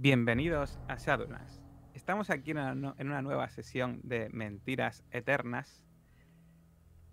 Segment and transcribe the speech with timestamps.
[0.00, 1.60] Bienvenidos a Shadowlands.
[1.92, 5.84] Estamos aquí en una, en una nueva sesión de Mentiras Eternas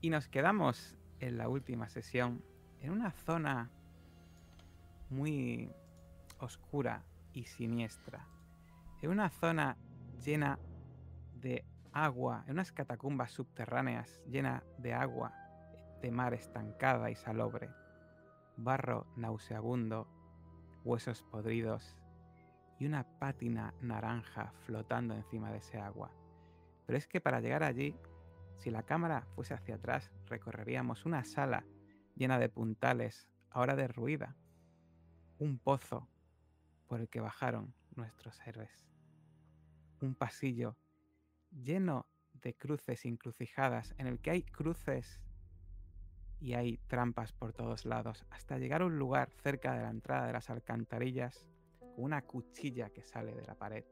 [0.02, 2.44] y nos quedamos en la última sesión
[2.82, 3.72] en una zona
[5.10, 5.72] muy
[6.38, 7.04] oscura
[7.34, 8.28] y siniestra.
[9.02, 9.78] En una zona
[10.24, 10.60] llena
[11.42, 15.34] de agua, en unas catacumbas subterráneas llena de agua,
[16.04, 17.72] de mar estancada y salobre,
[18.58, 20.08] barro nauseabundo,
[20.84, 21.98] huesos podridos
[22.80, 26.12] y una pátina naranja flotando encima de ese agua.
[26.86, 27.96] Pero es que para llegar allí,
[28.58, 31.66] si la cámara fuese hacia atrás, recorreríamos una sala
[32.16, 34.36] llena de puntales, ahora derruida,
[35.40, 36.08] un pozo
[36.88, 38.86] por el que bajaron nuestros héroes,
[40.02, 40.78] un pasillo
[41.52, 45.22] lleno de cruces encrucijadas, en el que hay cruces
[46.40, 50.28] y hay trampas por todos lados, hasta llegar a un lugar cerca de la entrada
[50.28, 51.48] de las alcantarillas,
[51.98, 53.86] una cuchilla que sale de la pared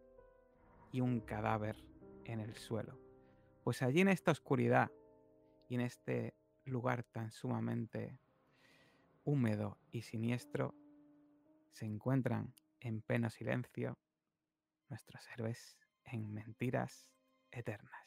[0.92, 1.84] y un cadáver
[2.26, 3.00] en el suelo.
[3.64, 4.92] Pues allí en esta oscuridad
[5.70, 8.20] y en este lugar tan sumamente
[9.24, 10.76] húmedo y siniestro,
[11.72, 13.98] se encuentran en pleno silencio
[14.90, 17.10] nuestros héroes en mentiras
[17.52, 18.03] eternas.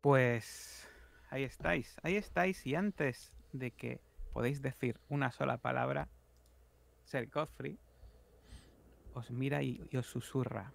[0.00, 0.88] Pues
[1.30, 4.00] ahí estáis, ahí estáis y antes de que
[4.32, 6.08] podéis decir una sola palabra,
[7.04, 7.78] Ser Godfrey
[9.14, 10.72] os mira y, y os susurra.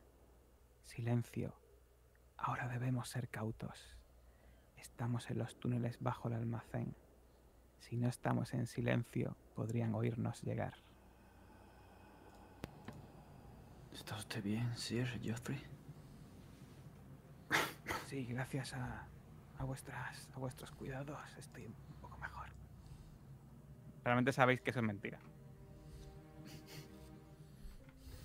[0.84, 1.56] Silencio.
[2.36, 3.96] Ahora debemos ser cautos.
[4.76, 6.94] Estamos en los túneles bajo el almacén.
[7.80, 10.74] Si no estamos en silencio, podrían oírnos llegar.
[13.94, 15.64] ¿Está usted bien, Sir Geoffrey?
[18.08, 19.08] Sí, gracias a,
[19.58, 22.47] a vuestras, a vuestros cuidados estoy un poco mejor.
[24.03, 25.19] Realmente sabéis que eso es mentira.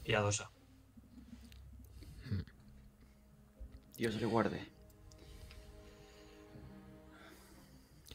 [0.05, 0.51] Piadosa.
[3.97, 4.79] Dios le guarde.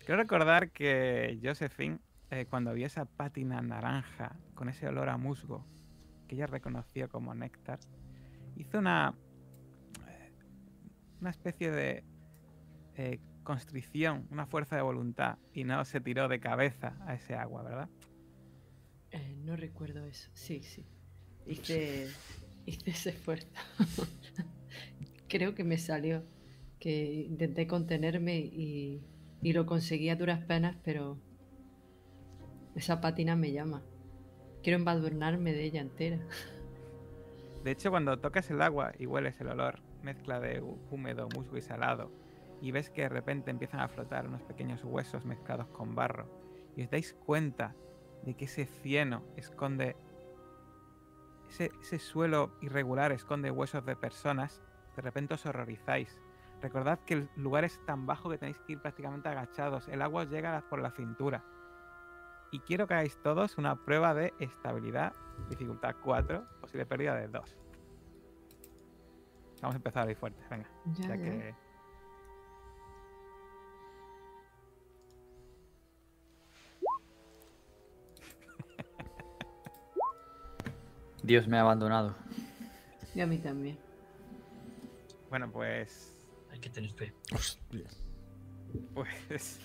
[0.06, 5.66] Quiero recordar que Josephine, eh, cuando vio esa pátina naranja con ese olor a musgo
[6.28, 7.79] que ella reconoció como néctar,
[8.56, 9.13] hizo una,
[10.07, 10.31] eh,
[11.22, 12.03] una especie de
[12.98, 17.64] eh, constricción, una fuerza de voluntad y no se tiró de cabeza a ese agua,
[17.64, 17.90] ¿verdad?
[19.12, 20.30] Eh, no recuerdo eso.
[20.34, 20.86] Sí, sí.
[21.46, 22.08] Hice,
[22.66, 23.48] hice ese esfuerzo.
[25.28, 26.24] Creo que me salió.
[26.80, 29.02] Que intenté contenerme y,
[29.42, 31.18] y lo conseguí a duras penas, pero
[32.76, 33.84] esa pátina me llama.
[34.64, 36.20] Quiero embadurnarme de ella entera.
[37.64, 41.56] De hecho, cuando tocas el agua y hueles el olor, mezcla de hú- húmedo, musgo
[41.58, 42.12] y salado,
[42.63, 46.29] y ves que de repente empiezan a flotar unos pequeños huesos mezclados con barro,
[46.78, 47.75] y os dais cuenta
[48.24, 49.97] de que ese cieno esconde,
[51.50, 54.62] ese, ese suelo irregular esconde huesos de personas,
[54.96, 56.22] de repente os horrorizáis.
[56.62, 60.22] Recordad que el lugar es tan bajo que tenéis que ir prácticamente agachados, el agua
[60.22, 61.44] os llega por la cintura.
[62.50, 65.12] Y quiero que hagáis todos una prueba de estabilidad,
[65.50, 67.57] dificultad 4, posible pérdida de 2.
[69.61, 70.70] Vamos a empezar ahí fuertes, venga.
[70.85, 71.17] Ya.
[71.17, 71.63] que
[81.23, 82.16] Dios me ha abandonado.
[83.16, 83.79] Y a mí también.
[85.29, 86.09] Bueno, pues.
[86.52, 87.14] Hay que tener fe.
[88.93, 89.59] Pues.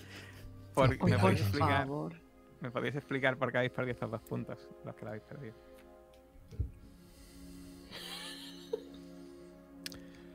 [0.73, 2.15] Por, ¿me, por podéis explicar, favor.
[2.61, 4.69] ¿Me podéis explicar por qué habéis perdido estos dos puntos?
[4.85, 5.55] Los que lo habéis perdido.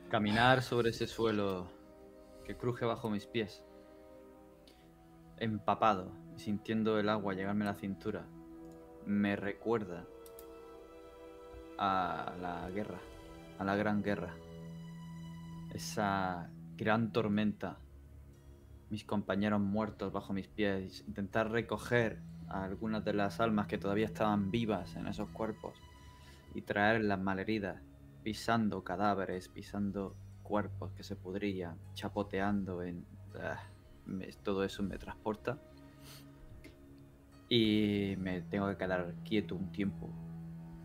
[0.09, 1.67] Caminar sobre ese suelo
[2.45, 3.63] que cruje bajo mis pies,
[5.37, 8.27] empapado y sintiendo el agua llegarme a la cintura,
[9.05, 10.05] me recuerda
[11.77, 12.99] a la guerra,
[13.59, 14.35] a la gran guerra.
[15.73, 17.79] Esa gran tormenta
[18.89, 24.05] mis compañeros muertos bajo mis pies, intentar recoger a algunas de las almas que todavía
[24.05, 25.81] estaban vivas en esos cuerpos
[26.53, 27.81] y traerlas malheridas,
[28.23, 33.05] pisando cadáveres, pisando cuerpos que se pudrían, chapoteando en...
[33.41, 33.63] ah,
[34.43, 35.57] todo eso me transporta.
[37.49, 40.09] Y me tengo que quedar quieto un tiempo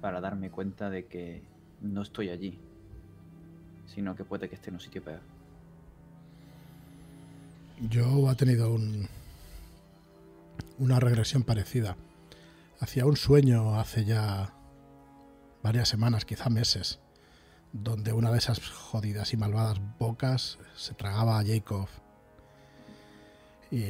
[0.00, 1.43] para darme cuenta de que
[1.81, 2.58] no estoy allí,
[3.87, 5.20] sino que puede que esté en un sitio peor.
[7.88, 9.08] Yo ha tenido un,
[10.79, 11.97] una regresión parecida.
[12.81, 14.52] Hacía un sueño hace ya
[15.62, 16.99] varias semanas, quizá meses,
[17.73, 21.88] donde una de esas jodidas y malvadas bocas se tragaba a Jacob.
[23.70, 23.82] Y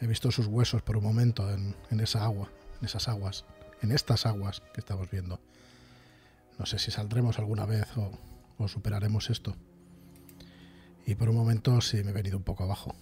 [0.00, 2.48] he visto sus huesos por un momento en, en esa agua,
[2.80, 3.44] en esas aguas,
[3.84, 5.38] en estas aguas que estamos viendo.
[6.58, 9.54] No sé si saldremos alguna vez o, superaremos esto.
[11.06, 12.94] Y por un momento sí me he venido un poco abajo.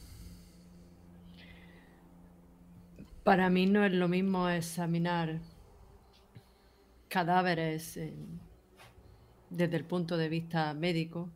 [3.23, 5.39] Para mí no es lo mismo examinar
[7.09, 8.01] cadáveres
[9.51, 11.31] desde el punto de vista médico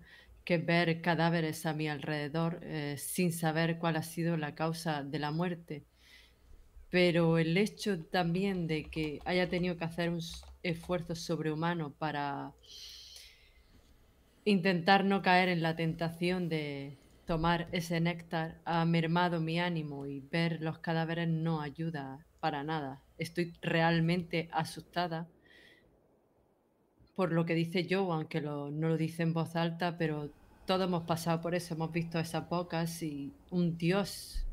[0.44, 5.18] que ver cadáveres a mi alrededor eh, sin saber cuál ha sido la causa de
[5.20, 5.84] la muerte.
[6.90, 10.20] Pero el hecho también de que haya tenido que hacer un
[10.62, 12.52] esfuerzo sobrehumano para
[14.44, 16.96] intentar no caer en la tentación de
[17.26, 23.02] tomar ese néctar ha mermado mi ánimo y ver los cadáveres no ayuda para nada.
[23.18, 25.28] Estoy realmente asustada
[27.16, 30.30] por lo que dice Joe, aunque no lo dice en voz alta, pero
[30.66, 34.45] todos hemos pasado por eso, hemos visto esas bocas y un dios,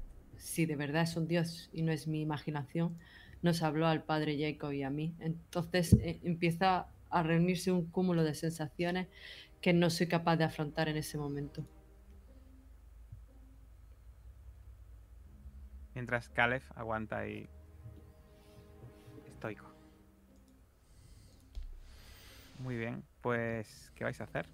[0.44, 2.98] si de verdad es un dios y no es mi imaginación,
[3.42, 5.16] nos habló al padre Jacob y a mí.
[5.20, 9.08] Entonces eh, empieza a reunirse un cúmulo de sensaciones
[9.62, 11.66] que no soy capaz de afrontar en ese momento.
[15.96, 17.48] Mientras Caleb aguanta ahí.
[19.26, 19.72] Estoico.
[22.60, 24.46] Muy bien, pues, ¿qué vais a hacer?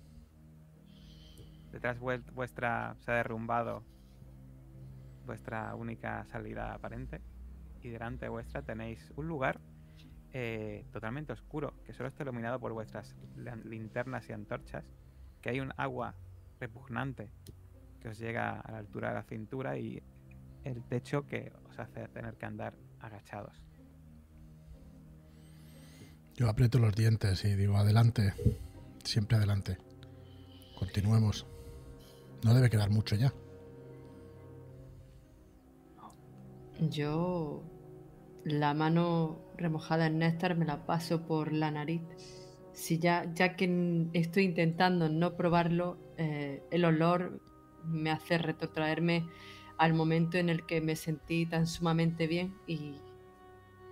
[1.71, 3.83] Detrás vuestra se ha derrumbado
[5.29, 7.21] vuestra única salida aparente.
[7.83, 9.59] Y delante vuestra tenéis un lugar
[10.33, 13.15] eh, totalmente oscuro, que solo está iluminado por vuestras
[13.63, 14.83] linternas y antorchas.
[15.41, 16.15] Que hay un agua
[16.59, 17.29] repugnante
[18.01, 20.01] que os llega a la altura de la cintura y
[20.63, 23.61] el techo que os hace tener que andar agachados.
[26.35, 28.33] Yo aprieto los dientes y digo, adelante,
[29.03, 29.77] siempre adelante.
[30.77, 31.45] Continuemos.
[32.43, 33.31] No debe quedar mucho ya.
[36.79, 37.63] Yo
[38.45, 42.01] la mano remojada en néctar me la paso por la nariz.
[42.71, 47.41] Si ya, ya que estoy intentando no probarlo, eh, el olor
[47.83, 49.27] me hace retrotraerme
[49.77, 52.95] al momento en el que me sentí tan sumamente bien y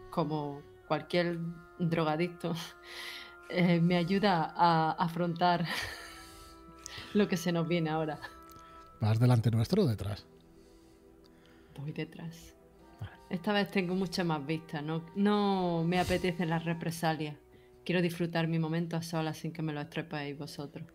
[0.09, 1.39] como cualquier
[1.79, 2.53] drogadicto,
[3.49, 5.65] eh, me ayuda a afrontar
[7.13, 8.19] lo que se nos viene ahora.
[9.01, 10.25] ¿Vas delante nuestro o detrás?
[11.77, 12.56] Voy detrás.
[13.29, 17.35] Esta vez tengo mucha más vista, no, no me apetecen las represalias.
[17.83, 20.87] Quiero disfrutar mi momento a solas sin que me lo estrepéis vosotros.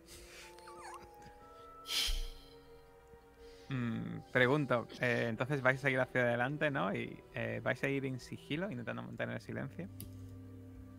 [3.69, 6.93] Mm, pregunto, eh, entonces vais a seguir hacia adelante, ¿no?
[6.93, 9.87] Y eh, vais a ir en sigilo, intentando mantener el silencio.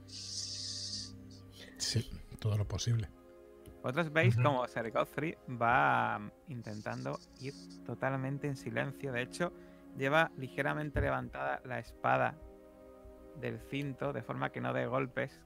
[0.07, 3.09] Sí, todo lo posible.
[3.83, 4.43] Vosotros veis Ujú.
[4.43, 7.53] como Sir Godfrey va mm, intentando ir
[7.85, 9.12] totalmente en silencio.
[9.12, 9.53] De hecho,
[9.97, 12.37] lleva ligeramente levantada la espada
[13.41, 15.43] del cinto de forma que no dé golpes,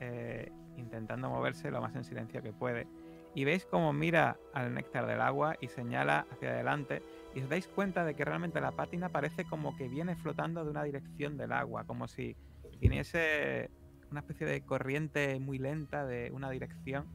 [0.00, 2.86] eh, intentando moverse lo más en silencio que puede.
[3.34, 7.02] Y veis como mira al néctar del agua y señala hacia adelante.
[7.34, 10.70] Y os dais cuenta de que realmente la pátina parece como que viene flotando de
[10.70, 12.36] una dirección del agua, como si
[12.80, 13.70] viniese
[14.10, 17.06] una especie de corriente muy lenta de una dirección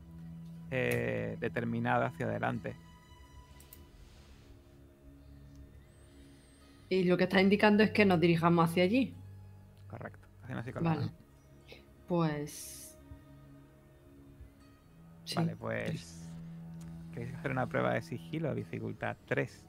[0.71, 2.77] eh, determinada hacia adelante.
[6.89, 9.13] Y lo que está indicando es que nos dirijamos hacia allí.
[9.89, 10.27] Correcto.
[10.43, 11.01] Haciendo así con la Vale.
[11.01, 11.13] mano.
[12.07, 12.97] Pues...
[15.23, 15.35] Sí.
[15.35, 16.29] Vale, pues.
[17.13, 18.53] ¿Queréis hacer una prueba de sigilo?
[18.53, 19.63] Dificultad 3.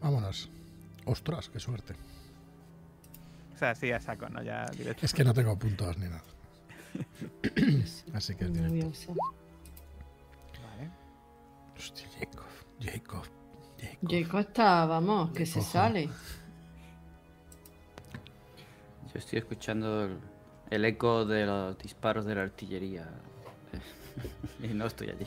[0.00, 0.50] Vámonos.
[1.04, 1.94] Ostras, qué suerte.
[3.54, 4.42] O sea, sí, a saco, ¿no?
[4.42, 5.06] Ya directo.
[5.06, 6.22] Es que no tengo puntos ni nada.
[8.14, 9.14] Así que es directo.
[9.16, 10.90] Vale.
[11.76, 12.46] Hostia, Jacob,
[12.80, 13.24] Jacob,
[13.80, 14.08] Jacob.
[14.10, 15.70] Jacob está, vamos, que se Cojo.
[15.72, 16.08] sale.
[19.12, 20.18] Yo estoy escuchando el,
[20.70, 23.08] el eco de los disparos de la artillería.
[24.62, 25.26] y no estoy allí.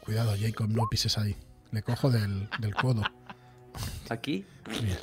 [0.00, 1.36] Cuidado, Jacob, no pises ahí.
[1.72, 3.02] Le cojo del, del codo.
[4.08, 4.46] Aquí,
[4.80, 4.98] Bien.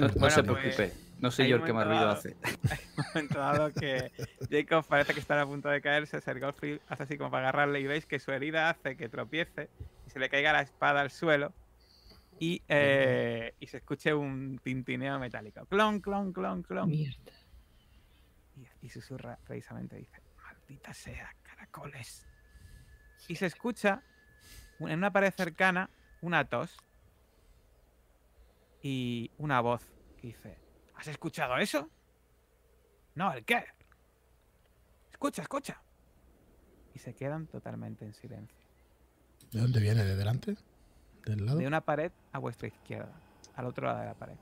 [0.00, 0.92] no, se pues, preocupe.
[1.18, 2.36] No soy hay yo el que más ruido hace.
[2.98, 4.12] un momento dado que
[4.50, 7.80] Jacob parece que está a punto de caerse, Sir Godfrey hace así como para agarrarle
[7.80, 9.70] y veis que su herida hace que tropiece
[10.06, 11.54] y se le caiga la espada al suelo
[12.38, 15.64] y, eh, y se escuche un tintineo metálico.
[15.66, 16.90] Clon, clon, clon, clon.
[16.90, 17.32] Mierda.
[18.56, 22.26] Y, y susurra precisamente, dice, maldita sea, caracoles.
[23.28, 24.02] Y se escucha
[24.80, 25.88] en una pared cercana
[26.20, 26.76] una tos
[28.82, 29.82] y una voz
[30.20, 30.65] que dice,
[30.96, 31.88] ¿has escuchado eso?
[33.14, 33.64] No, ¿el qué?
[35.12, 35.80] Escucha, escucha.
[36.94, 38.56] Y se quedan totalmente en silencio.
[39.52, 40.04] ¿De dónde viene?
[40.04, 40.56] ¿De delante?
[41.24, 41.58] ¿Del lado?
[41.58, 43.12] De una pared a vuestra izquierda,
[43.54, 44.36] al otro lado de la pared.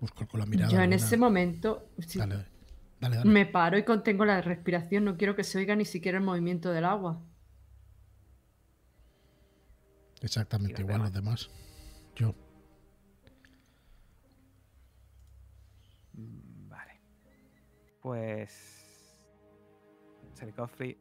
[0.00, 0.70] Busco con la mirada.
[0.70, 2.46] Yo en alguna- ese momento sí, Dale,
[3.00, 3.30] dale, dale.
[3.30, 5.04] me paro y contengo la respiración.
[5.04, 7.20] No quiero que se oiga ni siquiera el movimiento del agua.
[10.20, 11.50] Exactamente los igual los demás.
[12.16, 12.34] Yo.
[16.14, 17.00] Mm, Vale.
[18.00, 18.84] Pues.
[20.34, 20.98] Sir Godfrey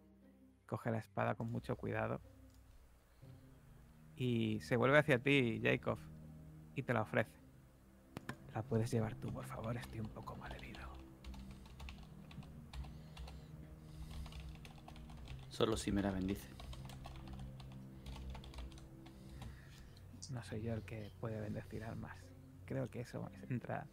[0.66, 2.22] coge la espada con mucho cuidado.
[4.16, 6.00] Y se vuelve hacia ti, Jacob.
[6.76, 7.40] Y te la ofrece.
[8.54, 9.78] La puedes llevar tú, por favor.
[9.78, 10.80] Estoy un poco mal herido.
[15.50, 16.48] Solo si me la bendice.
[20.32, 22.18] No soy yo el que puede bendecir almas.
[22.66, 23.88] Creo que eso entra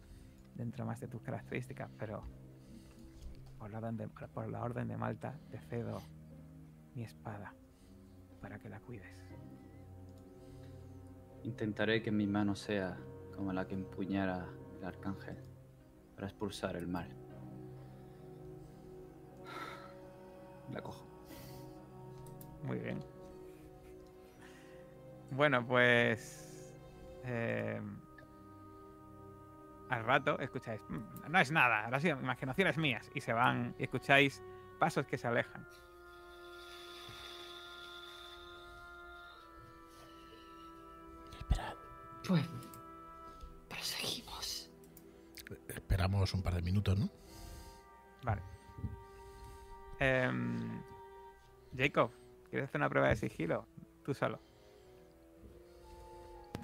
[0.53, 2.23] dentro más de tus características, pero
[3.57, 5.97] por la orden de, por la orden de Malta te cedo
[6.93, 7.53] mi espada
[8.41, 9.15] para que la cuides.
[11.43, 12.97] Intentaré que mi mano sea
[13.35, 14.47] como la que empuñara
[14.77, 15.37] el arcángel
[16.15, 17.09] para expulsar el mal.
[20.71, 21.05] La cojo.
[22.63, 22.99] Muy bien.
[25.31, 26.73] Bueno, pues.
[27.25, 27.81] eh,
[29.89, 30.81] al rato escucháis.
[30.89, 33.09] "Mm, No es nada, ahora sí, imaginaciones mías.
[33.13, 34.41] Y se van y escucháis
[34.79, 35.65] pasos que se alejan.
[41.37, 41.73] Esperad.
[42.27, 42.43] Pues
[43.69, 44.69] proseguimos.
[45.67, 47.09] Esperamos un par de minutos, ¿no?
[48.23, 48.41] Vale.
[49.99, 50.81] Em,
[51.77, 52.11] Jacob,
[52.49, 53.67] ¿quieres hacer una prueba de sigilo?
[54.03, 54.39] Tú solo.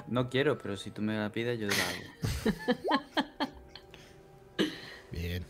[0.08, 2.31] No quiero, pero si tú me la pides, yo la hago.
[5.12, 5.46] Bien.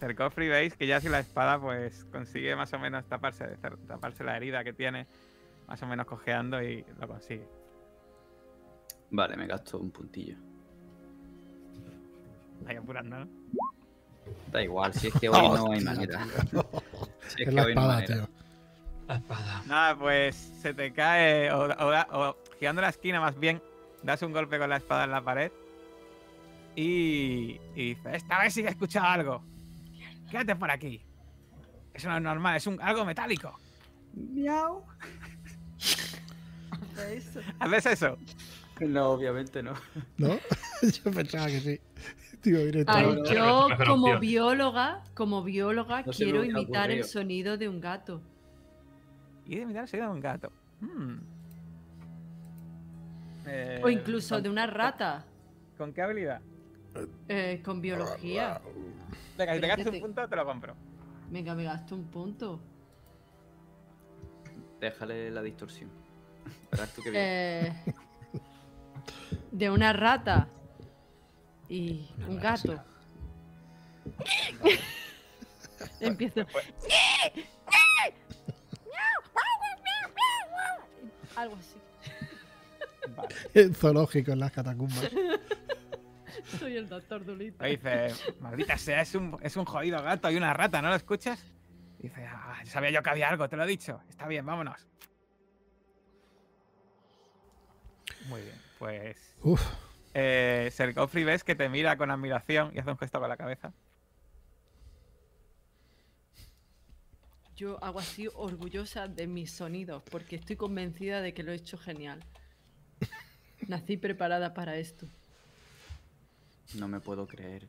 [0.00, 3.56] El cofre veis que ya sin la espada pues consigue más o menos taparse,
[3.88, 5.06] taparse la herida que tiene,
[5.66, 7.46] más o menos cojeando y lo consigue.
[9.10, 10.36] Vale, me gasto un puntillo.
[12.66, 13.28] Ahí apurando, ¿no?
[14.52, 16.26] Da igual, si es que hoy no hay manera.
[17.28, 18.26] Si es Es que la hoy no hay espada, manera.
[18.26, 18.28] tío.
[19.08, 19.62] La espada.
[19.66, 23.62] Nada, pues se te cae o, o girando la esquina más bien,
[24.06, 25.52] das un golpe con la espada en la pared
[26.76, 29.42] y, y dices, esta vez sí que he escuchado algo.
[30.30, 31.02] Quédate por aquí.
[31.94, 33.58] Eso no es normal, es un, algo metálico.
[34.14, 34.84] Miau.
[37.58, 38.16] ¿Haces eso?
[38.80, 39.72] No, obviamente no.
[40.18, 40.38] ¿No?
[40.82, 41.80] Yo pensaba que sí.
[42.42, 42.92] Tío, directo.
[42.92, 47.80] Ay, no, no, yo como bióloga, como bióloga, No quiero imitar el sonido de un
[47.80, 48.20] gato.
[49.46, 50.52] Y de mirar el sonido de un gato.
[50.80, 51.16] Hmm.
[53.46, 55.24] Eh, O incluso ¿con- de una rata.
[55.78, 56.40] ¿Con qué habilidad?
[57.28, 58.60] eh, con biología.
[59.36, 60.74] Venga, si te gastas un punto, te lo compro.
[61.30, 62.60] Venga, me gasto un punto.
[64.80, 65.90] Déjale la distorsión.
[66.70, 67.22] Verás tú que bien.
[67.22, 67.72] Eh,
[69.52, 70.48] de una rata
[71.68, 72.82] y Una un rata gato.
[76.00, 76.40] Empiezo.
[81.36, 81.76] Algo así.
[83.14, 83.28] Vale.
[83.54, 85.10] El zoológico en las catacumbas.
[86.58, 87.62] Soy el doctor Dulito.
[87.62, 90.94] Ahí dice, maldita sea, es un, es un jodido gato y una rata, ¿no lo
[90.94, 91.44] escuchas?
[91.98, 94.00] Dice, ah, sabía yo que había algo, te lo he dicho.
[94.08, 94.86] Está bien, vámonos.
[98.28, 99.34] Muy bien, pues...
[99.42, 99.62] Uf,
[100.14, 103.36] Eh, Ser Godfrey ves que te mira con admiración y hace un gesto con la
[103.36, 103.72] cabeza.
[107.56, 111.78] Yo hago así orgullosa de mis sonidos porque estoy convencida de que lo he hecho
[111.78, 112.22] genial.
[113.68, 115.06] Nací preparada para esto.
[116.74, 117.68] No me puedo creer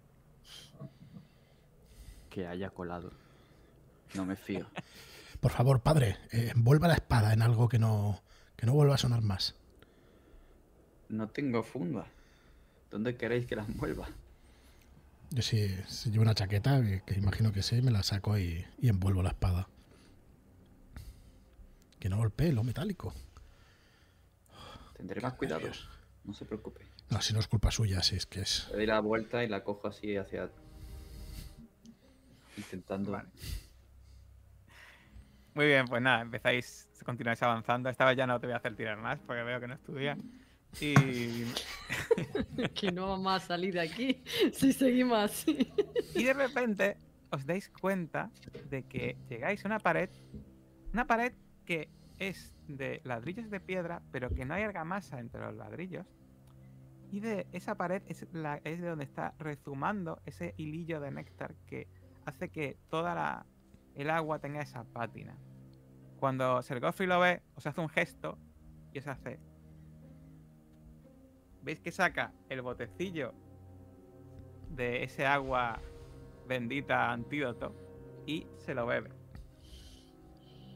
[2.30, 3.12] que haya colado.
[4.14, 4.68] No me fío.
[5.40, 8.22] por favor, padre, eh, envuelva la espada en algo que no,
[8.56, 9.56] que no vuelva a sonar más.
[11.10, 12.08] No tengo funda.
[12.92, 14.10] ¿Dónde queréis que la envuelva?
[15.30, 18.66] Yo si, si llevo una chaqueta, que, que imagino que sí, me la saco y,
[18.80, 19.68] y envuelvo la espada.
[22.00, 23.14] Que no golpee lo metálico.
[24.98, 25.70] Tendré más cuidado.
[26.24, 26.82] No se preocupe.
[27.10, 28.68] No, si no es culpa suya, si es que es.
[28.72, 30.50] Le doy la vuelta y la cojo así hacia.
[32.58, 33.12] Intentando.
[33.12, 33.30] Vale.
[35.54, 37.90] Muy bien, pues nada, empezáis, continuáis avanzando.
[37.90, 40.20] Esta vez ya no te voy a hacer tirar más porque veo que no estudias.
[40.82, 41.46] Y
[42.76, 44.24] que no vamos a salir de aquí
[44.54, 45.72] si seguimos así.
[46.14, 46.98] Y de repente
[47.32, 48.32] os dais cuenta
[48.70, 50.10] de que llegáis a una pared,
[50.94, 51.34] una pared
[51.66, 51.90] que
[52.20, 56.06] es de ladrillos de piedra, pero que no hay argamasa entre los ladrillos.
[57.12, 61.88] Y de esa pared es, de donde está rezumando ese hilillo de néctar que
[62.26, 63.46] hace que toda la,
[63.96, 65.38] el agua tenga esa pátina.
[66.20, 68.38] Cuando Sergofri lo ve, os hace un gesto
[68.92, 69.40] y os hace.
[71.62, 73.34] ¿Veis que saca el botecillo
[74.70, 75.80] de ese agua
[76.48, 77.74] bendita antídoto
[78.26, 79.12] y se lo bebe?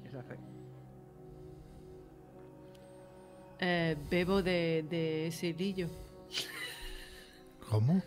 [0.06, 0.51] Eso hace.
[3.62, 5.88] Eh, bebo de, de ese hilillo.
[7.70, 8.02] ¿Cómo?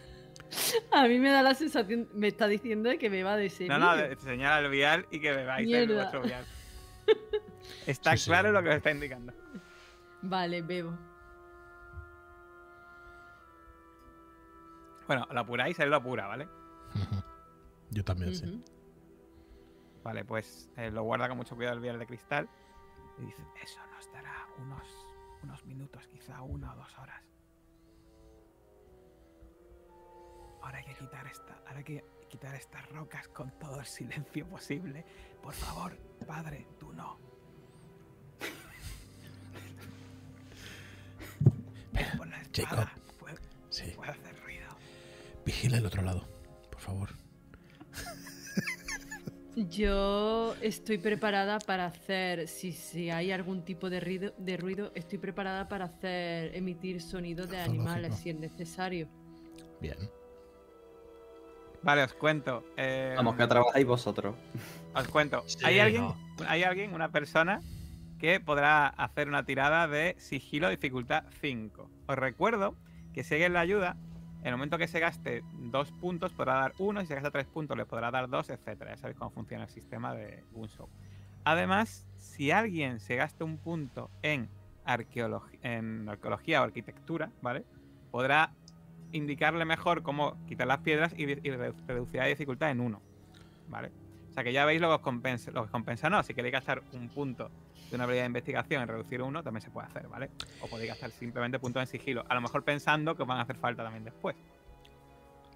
[0.92, 3.94] A mí me da la sensación, me está diciendo que beba de ese No, no,
[4.20, 5.94] señala el vial y que bebáis de Mierda.
[5.94, 6.44] vuestro vial.
[7.86, 8.30] Está Sí, sí.
[8.30, 9.32] claro lo que os está indicando.
[10.22, 10.96] Vale, bebo.
[15.06, 16.48] Bueno, lo apuráis, él lo apura, ¿vale?
[17.90, 18.44] Yo también, sí.
[18.46, 18.64] Ujú.
[20.04, 22.48] Vale, pues eh, lo guarda con mucho cuidado el vial de cristal
[23.18, 25.06] y dice, eso nos dará unos,
[25.42, 27.22] unos minutos, quizá una o dos horas.
[30.62, 34.46] Ahora hay que quitar esta, ahora hay que quitar estas rocas con todo el silencio
[34.48, 35.04] posible.
[35.42, 37.18] Por favor, padre, tú no.
[41.94, 42.88] Espada, Jacob.
[43.70, 43.94] Sí.
[44.02, 44.68] hacer ruido.
[45.44, 46.26] Vigila el otro lado,
[46.70, 47.19] por favor.
[49.68, 55.18] Yo estoy preparada para hacer, si, si hay algún tipo de ruido, de ruido, estoy
[55.18, 59.08] preparada para hacer, emitir sonidos de animales si es necesario.
[59.80, 59.98] Bien.
[61.82, 62.64] Vale, os cuento.
[62.76, 64.34] eh, Vamos, que trabajáis vosotros.
[64.94, 65.42] Os cuento.
[65.46, 66.16] Sí, hay alguien, no.
[66.46, 67.60] hay alguien, una persona
[68.18, 71.90] que podrá hacer una tirada de sigilo dificultad 5.
[72.06, 72.76] Os recuerdo
[73.12, 73.96] que si alguien le ayuda,
[74.42, 77.46] en el momento que se gaste dos puntos podrá dar uno, si se gasta tres
[77.46, 78.92] puntos le podrá dar dos, etcétera.
[78.92, 80.88] Ya sabéis cómo funciona el sistema de Gunshow.
[81.44, 84.48] Además, si alguien se gasta un punto en,
[84.86, 87.64] arqueolog- en arqueología o arquitectura, ¿vale?
[88.10, 88.52] Podrá
[89.12, 93.02] indicarle mejor cómo quitar las piedras y, y redu- reducirá la dificultad en uno,
[93.68, 93.90] ¿vale?
[94.30, 96.22] O sea que ya veis lo que os compensa, lo que os compensa no.
[96.22, 97.50] Si queréis gastar un punto
[97.90, 100.30] de una habilidad de investigación en reducir uno, también se puede hacer, ¿vale?
[100.60, 102.24] O podéis gastar simplemente puntos en sigilo.
[102.28, 104.36] A lo mejor pensando que os van a hacer falta también después.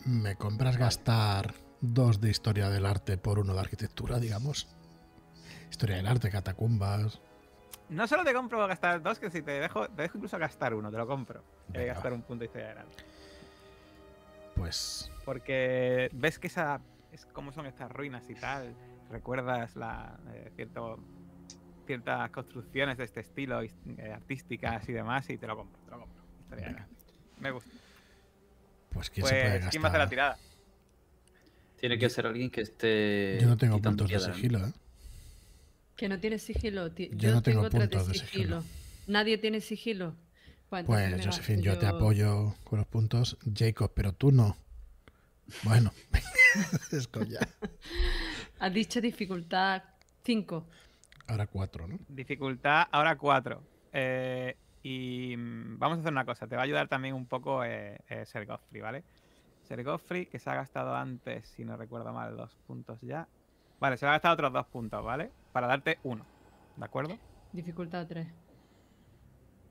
[0.05, 4.69] ¿Me compras gastar dos de historia del arte por uno de arquitectura, digamos?
[5.71, 7.21] Historia del arte, catacumbas.
[7.89, 10.91] No solo te compro gastar dos, que si te dejo, te dejo incluso gastar uno,
[10.91, 11.43] te lo compro.
[11.69, 13.05] De Venga, gastar un punto de historia del arte.
[14.55, 16.81] Pues Porque ves que esa
[17.13, 18.75] es cómo son estas ruinas y tal.
[19.11, 20.99] Recuerdas la eh, cierto,
[21.85, 23.71] ciertas construcciones de este estilo eh,
[24.13, 26.23] artísticas y demás y te lo compro, te lo compro.
[26.43, 26.89] Historia.
[27.41, 27.71] Me gusta.
[28.91, 29.71] Pues ¿quién se puede Pues gastar?
[29.71, 30.39] ¿quién va a hacer la tirada?
[31.81, 33.39] Tiene que ser alguien que esté.
[33.41, 34.73] Yo no tengo puntos de sigilo, ¿eh?
[35.97, 36.89] Que no tiene sigilo.
[36.95, 38.65] Yo no tengo tres puntos de sigilo.
[39.07, 40.15] Nadie tiene sigilo.
[40.71, 43.37] Pues, Pues, gasto yo te apoyo con los puntos.
[43.55, 44.57] Jacob, pero tú no.
[45.63, 45.93] Bueno,
[46.93, 47.39] es coña.
[48.59, 49.83] Has dicho dificultad
[50.25, 50.67] 5.
[51.27, 51.99] Ahora cuatro, ¿no?
[52.09, 53.63] Dificultad ahora 4.
[54.83, 56.47] y mm, vamos a hacer una cosa.
[56.47, 59.05] Te va a ayudar también un poco eh, eh, Ser Godfrey, ¿vale?
[59.63, 63.27] Ser Godfrey, que se ha gastado antes, si no recuerdo mal, dos puntos ya.
[63.81, 65.31] Vale, se va a gastar otros dos puntos, ¿vale?
[65.53, 66.27] Para darte uno.
[66.77, 67.17] ¿De acuerdo?
[67.53, 68.27] Dificultad 3.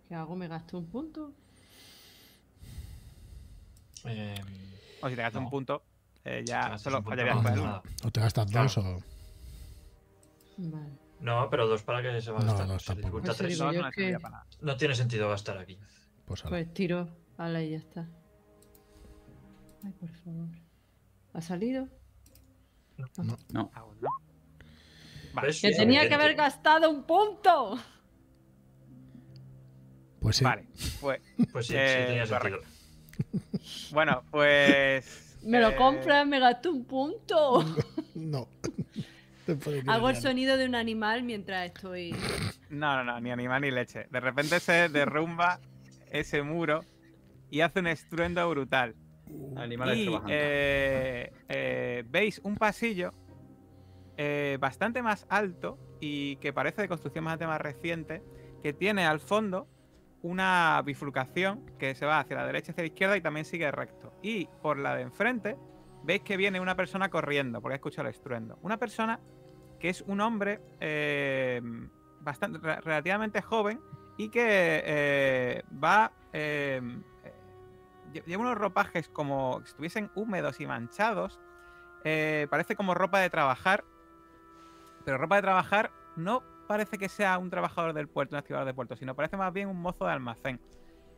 [0.07, 0.35] ¿Qué hago?
[0.35, 1.31] ¿Me gasto un punto?
[4.05, 4.41] Eh,
[5.01, 5.45] O si te gastas No.
[5.45, 5.83] un punto,
[6.25, 7.83] eh, ya solo un punto, fallarías con el uno.
[8.05, 8.63] O te gastas Claro.
[8.63, 8.99] dos o.
[10.57, 11.02] Vale.
[11.19, 12.67] No, pero dos para que se va a No, gastar.
[12.67, 13.21] dos Si tampoco.
[13.21, 14.17] Pues tres, Dos no que-
[14.61, 15.79] no tiene sentido gastar aquí.
[16.25, 16.41] Pues.
[16.41, 17.09] Pues tiro.
[17.37, 18.07] Ala, y ya está.
[19.83, 20.47] Ay, por favor.
[21.33, 21.87] ¿Ha salido?
[23.51, 23.71] No.
[23.73, 24.09] Aún no.
[25.33, 25.47] Vale.
[25.47, 27.77] ¡Que Sí, tenía que haber gastado un punto!
[30.19, 30.43] Pues sí.
[30.43, 30.67] Vale,
[31.01, 31.21] pues
[31.51, 32.51] Pues sí, Eh, sí tenía
[33.91, 35.37] bueno, pues.
[35.43, 37.65] Me lo eh, compras, me gasto un punto.
[38.15, 38.47] No.
[39.87, 42.15] Hago el sonido de un animal mientras estoy.
[42.69, 44.07] No, no, no, ni animal ni leche.
[44.09, 45.59] De repente se derrumba
[46.11, 46.81] ese muro
[47.49, 48.95] y hace un estruendo brutal.
[49.55, 50.33] Animales y trabajando.
[50.35, 53.13] eh, eh, veis un pasillo
[54.17, 58.21] eh, bastante más alto y que parece de construcción bastante más reciente,
[58.61, 59.67] que tiene al fondo
[60.21, 63.69] una bifurcación que se va hacia la derecha y hacia la izquierda y también sigue
[63.71, 64.13] recto.
[64.21, 65.57] Y por la de enfrente,
[66.03, 68.57] veis que viene una persona corriendo, porque he escuchado el estruendo.
[68.61, 69.19] Una persona
[69.79, 71.61] que es un hombre eh,
[72.21, 73.79] bastante, re- relativamente joven
[74.17, 76.11] y que eh, va.
[76.31, 76.81] eh,
[78.13, 81.39] lle- lleva unos ropajes como si estuviesen húmedos y manchados.
[82.49, 83.83] parece como ropa de trabajar.
[85.05, 88.73] Pero ropa de trabajar no parece que sea un trabajador del puerto, un activador de
[88.73, 90.61] puerto, sino parece más bien un mozo de almacén.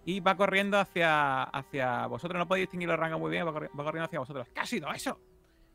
[0.05, 2.37] Y va corriendo hacia, hacia vosotros.
[2.37, 4.47] No podéis distinguir los rangos muy bien, va, corri- va corriendo hacia vosotros.
[4.53, 5.19] ¿Qué ha sido eso?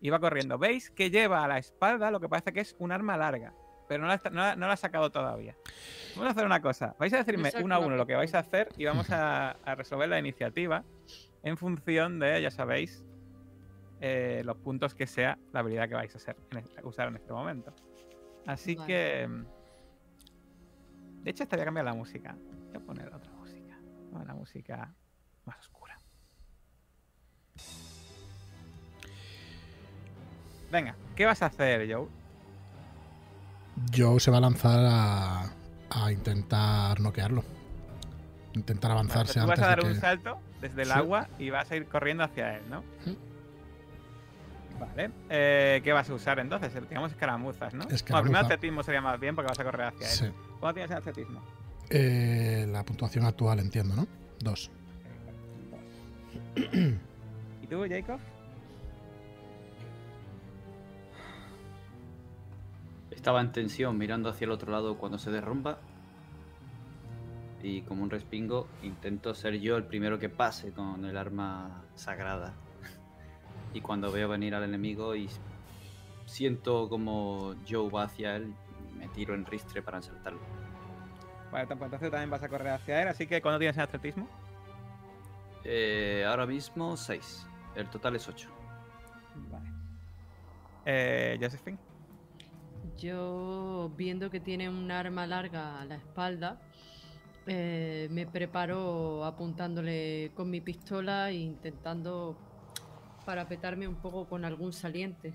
[0.00, 0.56] Y va corriendo.
[0.56, 3.52] Veis que lleva a la espalda lo que parece que es un arma larga.
[3.88, 5.56] Pero no la, no la- no la ha sacado todavía.
[6.14, 6.94] Vamos a hacer una cosa.
[6.98, 9.74] Vais a decirme uno a uno lo que vais a hacer y vamos a, a
[9.74, 10.84] resolver la iniciativa
[11.42, 13.04] en función de, ya sabéis,
[14.00, 17.16] eh, los puntos que sea la habilidad que vais a hacer, en este- usar en
[17.16, 17.72] este momento.
[18.46, 18.86] Así Vale.
[18.86, 19.26] que.
[19.28, 19.44] mm,
[21.24, 22.36] De hecho, esta voy a cambiar la música.
[22.68, 23.29] Voy a poner otra
[24.10, 24.92] Una música
[25.46, 25.98] más oscura.
[30.70, 32.06] Venga, ¿qué vas a hacer, Joe?
[33.96, 35.50] Joe se va a lanzar a,
[35.90, 37.42] a intentar noquearlo.
[38.54, 40.00] Intentar avanzarse tú vas a dar de un que...
[40.00, 40.94] salto desde el Sí.
[40.94, 42.82] agua y vas a ir corriendo hacia él, ¿no?
[43.04, 43.16] Sí.
[44.78, 45.10] Vale.
[45.28, 46.72] Eh, ¿Qué vas a usar entonces?
[46.88, 47.80] Digamos escaramuzas, ¿no?
[47.84, 48.22] Bueno, Escaramuza.
[48.24, 50.12] primero atletismo sería más bien porque vas a correr hacia él.
[50.12, 50.32] Sí.
[50.58, 51.42] ¿Cuánto tienes en atletismo?
[51.90, 54.06] Eh, la puntuación actual, entiendo, ¿no?
[54.38, 54.70] Dos.
[56.54, 58.20] ¿Y tú, Jacob?
[63.10, 65.80] Estaba en tensión mirando hacia el otro lado cuando se derrumba.
[67.62, 72.54] Y como un respingo, intento ser yo el primero que pase con el arma sagrada.
[73.74, 75.28] Y cuando veo venir al enemigo y
[76.24, 78.54] siento como Joe va hacia él,
[78.96, 80.40] me tiro en ristre para saltarlo.
[81.50, 84.28] Vale, pues entonces también vas a correr hacia él, así que ¿cuándo tienes en atletismo?
[85.64, 87.46] Eh, ahora mismo 6.
[87.74, 88.48] El total es 8.
[89.50, 89.70] Vale.
[90.86, 91.78] Eh, Josephine.
[92.96, 96.60] Yo, viendo que tiene un arma larga a la espalda,
[97.46, 102.38] eh, me preparo apuntándole con mi pistola e intentando
[103.26, 105.34] parapetarme un poco con algún saliente.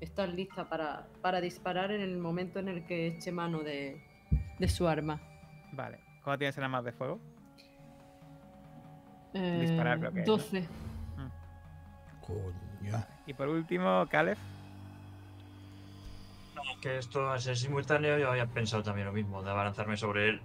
[0.00, 4.02] Estar lista para, para disparar en el momento en el que eche mano de,
[4.58, 5.20] de su arma.
[5.74, 6.00] Vale.
[6.22, 7.20] ¿Cuándo tienes en armas de fuego?
[9.34, 10.36] Eh, Disparar, creo que es, ¿no?
[10.36, 10.68] 12.
[12.26, 13.04] Coño.
[13.26, 14.38] Y por último, Caleb.
[16.80, 20.40] Que esto al ser simultáneo yo había pensado también lo mismo, de abalanzarme sobre él.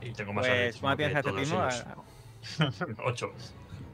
[0.00, 1.86] Y tengo más Pues, ¿cuándo tienes que todos ellos.
[3.04, 3.32] Ocho.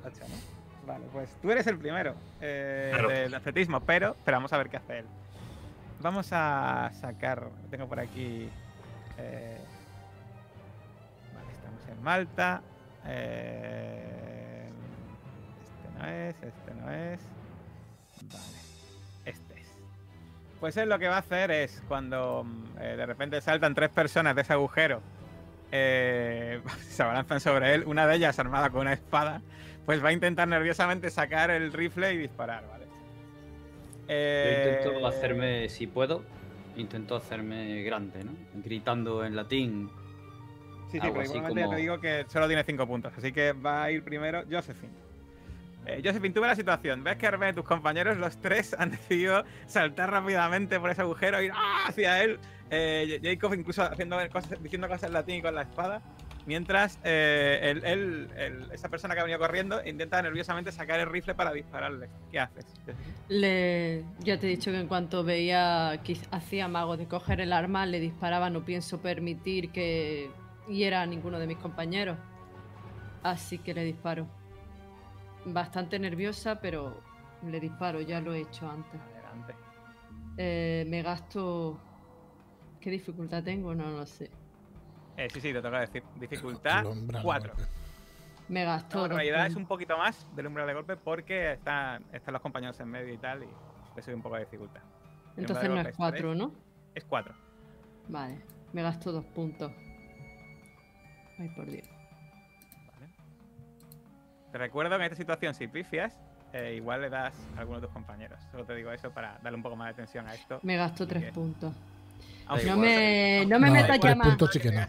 [0.05, 0.87] Ocho, ¿no?
[0.87, 3.09] Vale, pues tú eres el primero eh, Claro.
[3.09, 5.07] del atletismo, pero, pero vamos a ver qué hace él.
[6.01, 8.49] Vamos a sacar, tengo por aquí...
[9.19, 9.59] eh,
[12.03, 12.63] Malta.
[13.07, 14.69] eh,
[15.65, 17.21] este no es, este no es.
[18.33, 18.59] Vale,
[19.25, 19.69] este es.
[20.61, 23.91] Pues él lo que va a hacer es cuando mm, eh, de repente saltan tres
[23.91, 25.03] personas de ese agujero
[25.73, 29.41] eh, se abalanzan sobre él, una de ellas armada con una espada,
[29.87, 32.85] pues va a intentar nerviosamente sacar el rifle y disparar, ¿vale?
[32.85, 36.23] Yo Eh, intento hacerme, si puedo,
[36.77, 38.33] intento hacerme grande, ¿no?
[38.63, 39.91] Gritando en latín.
[40.93, 43.85] Sí, sí, pero igualmente como- te digo que solo tiene cinco puntos, así que va
[43.85, 44.93] a ir primero Josephine.
[45.87, 47.03] Eh, Josephine, tú ves la situación.
[47.03, 51.43] Ves que Hervé y tus compañeros, los tres, han decidido saltar rápidamente por ese agujero,
[51.43, 51.87] ir ¡ah!
[51.89, 52.39] hacia él.
[52.71, 56.01] Eh, Jacob incluso haciendo cosas, diciendo cosas en latín y con la espada.
[56.47, 61.07] Mientras eh, él- él- él- esa persona que ha venido corriendo intenta nerviosamente sacar el
[61.11, 62.09] rifle para dispararle.
[62.33, 62.65] ¿Qué haces?
[63.29, 67.53] Le, ya te he dicho que en cuanto veía que hacía mago de coger el
[67.53, 68.51] arma, le disparaba.
[68.51, 70.31] No pienso permitir que
[70.69, 72.19] hiera a ninguno de mis compañeros.
[73.23, 74.27] Así que le disparo.
[75.45, 77.01] Bastante nerviosa, pero
[77.47, 78.01] le disparo.
[78.01, 79.01] Ya lo he hecho antes.
[79.01, 79.55] Adelante.
[80.37, 81.79] Eh, me gasto.
[82.81, 83.75] ¿Qué dificultad tengo?
[83.75, 84.31] No lo sé.
[85.17, 86.03] Eh, sí, sí, te toca decir.
[86.17, 87.55] Dificultad El umbral de 4.
[87.55, 87.71] golpe.
[88.49, 88.99] Me gasto.
[88.99, 92.43] No, en realidad es un poquito más del umbral de golpe porque están, están los
[92.43, 93.49] compañeros en medio y tal, y
[93.97, 94.83] le sube un poco de dificultad.
[95.37, 96.53] Entonces no es golpe 4, ¿no?
[96.95, 97.35] Es 4.
[98.09, 98.41] Vale.
[98.73, 99.73] Me gasto dos puntos.
[101.43, 101.89] Ay, por Dios.
[102.93, 103.11] Vale.
[104.53, 106.15] Te recuerdo que en esta situación, si pifias,
[106.53, 108.39] eh, igual le das a alguno de tus compañeros.
[108.53, 110.61] Solo te digo eso para darle un poco más de atención a esto.
[110.63, 111.33] Me gasto ¿Y tres qué?
[111.33, 111.75] puntos.
[112.47, 114.29] Aunque No igual, me, no me No, metas tres ya más.
[114.29, 114.87] que no.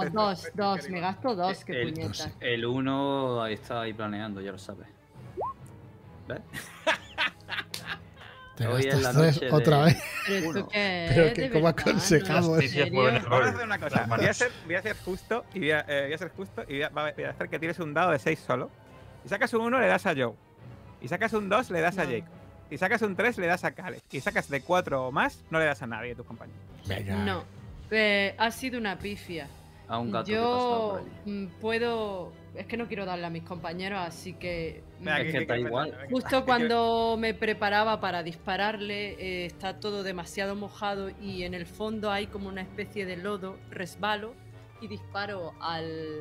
[0.00, 0.84] que dos, tres, dos.
[0.86, 2.36] que Me gasto dos, que El- puñetas.
[2.40, 4.86] El 1 está ahí planeando, ya lo sabes.
[6.28, 6.40] ¿Ves?
[8.60, 9.96] Te Hoy es la tres noche de- otra vez.
[10.26, 11.60] Pero que cómo.
[12.90, 14.06] Bueno, Vamos a hacer una cosa.
[14.06, 16.62] Voy a ser, voy a ser justo y voy a, eh, voy a ser justo
[16.68, 18.70] y voy a, voy a hacer que tires un dado de 6 solo.
[19.22, 20.34] Si sacas un 1 le das a Joe.
[21.00, 22.10] Y sacas un 2 le das a No.
[22.10, 22.26] Jake.
[22.68, 24.02] Si sacas un 3 le das a Caleb.
[24.10, 26.60] Y sacas de 4 o más no le das a nadie de tus compañeros.
[26.86, 27.16] Venga.
[27.16, 27.44] No,
[27.90, 29.48] eh, ha sido una pifia.
[29.88, 31.32] A un gato que pasaba por Yo allí.
[31.32, 32.32] mm, puedo.
[32.54, 34.82] Es que no quiero darle a mis compañeros, así que.
[34.98, 35.94] Venga, Es que ¿qué- está qué- igual.
[36.10, 41.66] Justo ¿qué- cuando me preparaba para dispararle, eh, está todo demasiado mojado y en el
[41.66, 44.34] fondo hay como una especie de lodo, resbalo
[44.80, 46.18] y disparo al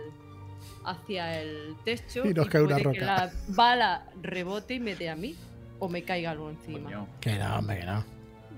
[0.86, 3.06] hacia el techo Y nos cae una puede que roca.
[3.26, 5.36] la bala rebote y me dé a mí
[5.80, 6.84] o me caiga algo encima.
[6.84, 7.08] Coño.
[7.22, 8.06] Que no, hombre, que no.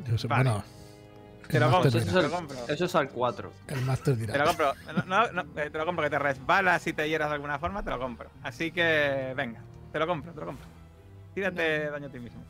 [0.09, 0.49] Yo sé- Vale.
[0.49, 0.63] Bueno,
[1.51, 2.21] Te lo compro, Eso te es, dirá.
[2.23, 2.65] lo compro.
[2.67, 3.51] el, eso es al 4.
[3.67, 4.45] El máster Te lo dirá.
[4.45, 4.73] compro.
[5.07, 7.83] No, no, eh, te lo compro que te resbalas y te hieras de alguna forma,
[7.83, 8.29] te lo compro.
[8.43, 9.59] Así que, venga,
[9.91, 10.65] te lo compro, te lo compro.
[11.35, 12.41] Tírate daño a ti mismo.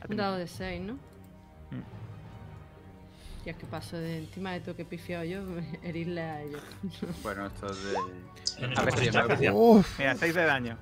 [0.00, 0.38] A ti Un dado mismo.
[0.38, 0.92] de 6, ¿no?
[0.94, 1.82] Mm.
[3.46, 5.40] Ya que paso de encima de todo que he pifiado yo,
[5.82, 6.62] herirle a ellos.
[7.22, 8.74] Bueno, esto es de.
[8.76, 9.52] A ver.
[9.52, 10.78] Uf, Mira, 6 de daño.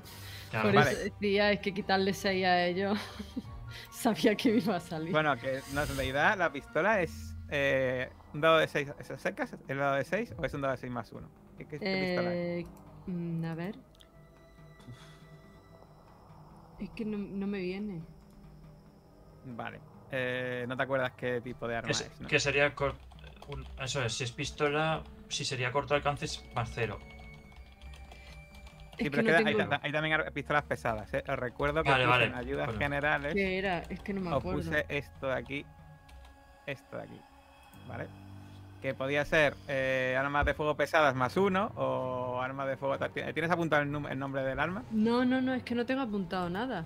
[0.51, 0.93] Claro, Por vale.
[0.93, 2.99] eso decía, es que quitarle 6 a ellos
[3.91, 5.11] sabía que me iba a salir.
[5.13, 9.79] Bueno, que no, en realidad la pistola es eh, un dado de 6 secas, el
[9.79, 11.29] dado de 6 o es un dado de 6 más 1.
[11.59, 12.67] ¿Qué, qué- qué pistola es?
[12.67, 12.67] Eh,
[13.07, 13.77] mm, a ver.
[16.79, 18.03] Es que no, no me viene.
[19.45, 19.81] Vale.
[20.11, 22.29] Eh, no te acuerdas qué tipo de arma Que, se- es, ¿no?
[22.29, 22.75] que sería
[23.49, 26.99] un- eso es, si es pistola, si sería corto alcance es más cero.
[28.99, 31.25] Sí, Es pero no que hay, hay también pistolas pesadas, ¿eh?
[31.27, 32.27] Os recuerdo que Vale, puse vale.
[32.27, 32.81] en ayudas Bueno.
[32.81, 33.79] generales ¿Qué era?
[33.89, 34.59] Es que no me os acuerdo.
[34.63, 35.67] puse esto de aquí,
[36.67, 37.21] esto de aquí,
[37.89, 38.07] ¿vale?
[38.83, 42.99] Que podía ser eh, armas de fuego pesadas más uno o armas de fuego...
[43.33, 44.83] ¿Tienes apuntado el, el nombre del arma?
[44.91, 46.85] No, no, no, es que no tengo apuntado nada.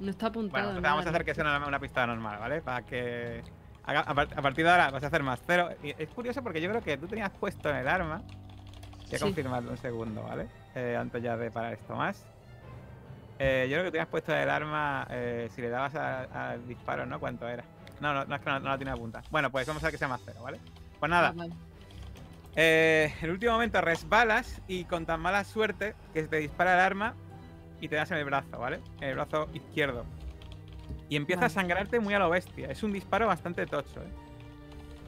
[0.00, 0.94] No está Bueno, apuntado entonces nada.
[0.94, 2.62] vamos a hacer que sea una, una pistola normal, ¿vale?
[2.62, 3.42] Para que...
[3.84, 5.68] haga- a, par- a partir de ahora vas a hacer más cero.
[5.84, 8.22] Y es curioso porque yo creo que tú tenías puesto en el arma...
[8.26, 9.24] Voy a Sí.
[9.24, 10.48] confirmarlo un segundo, ¿vale?
[10.74, 12.24] Eh, antes ya de parar esto más.
[13.38, 17.18] Eh, yo creo que tenías puesto el arma, eh, si le dabas al disparo, ¿no?
[17.18, 17.64] ¿Cuánto era?
[18.00, 19.24] No, no, no es que no, no la tiene apuntada.
[19.30, 20.58] Bueno, pues vamos a ver que sea más cero, ¿vale?
[21.00, 21.52] Pues nada, Ah, vale.
[22.56, 26.80] eh, en el último momento resbalas y con tan mala suerte que te dispara el
[26.80, 27.14] arma
[27.80, 28.80] y te das en el brazo, ¿vale?
[29.00, 30.04] En el brazo izquierdo.
[31.08, 32.68] Y empieza a sangrarte muy a lo bestia.
[32.70, 34.10] Es un disparo bastante tocho, ¿eh?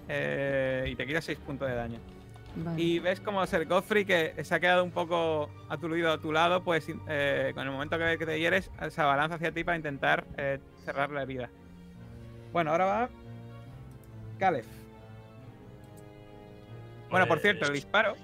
[0.09, 1.99] Eh, y te quita 6 puntos de daño.
[2.57, 2.81] Vale.
[2.83, 6.65] Y ves como Ser Godfrey, que se ha quedado un poco atuluido a tu lado,
[6.65, 9.77] pues eh, con el momento que ve que te hieres, se abalanza hacia ti para
[9.77, 11.51] intentar eh, cerrar la herida.
[12.53, 13.09] Bueno, ahora va.
[14.39, 14.65] Caleb.
[17.11, 18.15] Bueno, por cierto, el Pues, disparo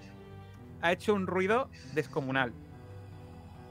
[0.80, 2.52] ha hecho un ruido descomunal.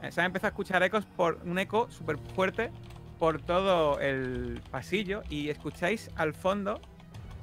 [0.02, 2.70] Eh, Se han empezado a escuchar ecos por un eco súper fuerte
[3.18, 6.80] por todo el pasillo y escucháis al fondo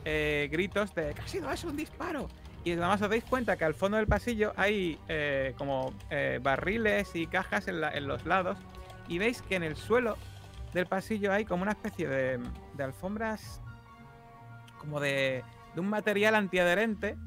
[0.06, 1.68] eh, gritos de ¿qué ha sido eso?
[1.68, 2.28] ¡Un disparo!
[2.70, 7.16] Y además os dais cuenta que al fondo del pasillo hay eh, como eh, barriles
[7.16, 8.60] y cajas en, los lados
[9.08, 10.18] y veis que en el suelo
[10.72, 12.40] del pasillo hay como una especie de,
[12.76, 13.60] de alfombras
[14.78, 17.18] como de, de un material antiadherente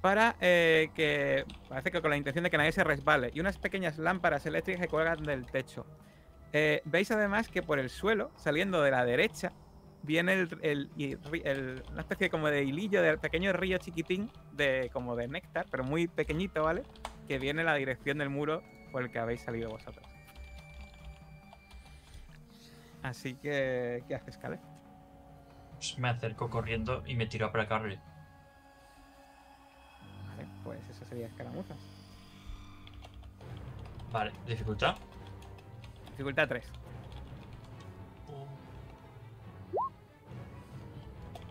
[0.00, 3.56] para eh, que parece que con la intención de que nadie se resbale y unas
[3.56, 5.86] pequeñas lámparas eléctricas que cuelgan del techo.
[6.86, 9.52] Veis además que por el suelo, saliendo de la derecha,
[10.02, 10.90] viene el, el-
[11.44, 15.84] el- una especie como de hilillo, de pequeño río chiquitín, de como de néctar, pero
[15.84, 16.82] muy pequeñito, ¿vale?
[17.26, 20.06] Que viene en la dirección del muro por el que habéis salido vosotros.
[23.02, 24.60] Así que, ¿qué haces, Caleb?
[25.74, 28.00] pues me acerco corriendo y me tiro a placarle.
[30.26, 31.78] Vale, pues eso sería escaramuzas.
[34.10, 34.96] Vale, dificultad.
[36.10, 36.66] Dificultad 3.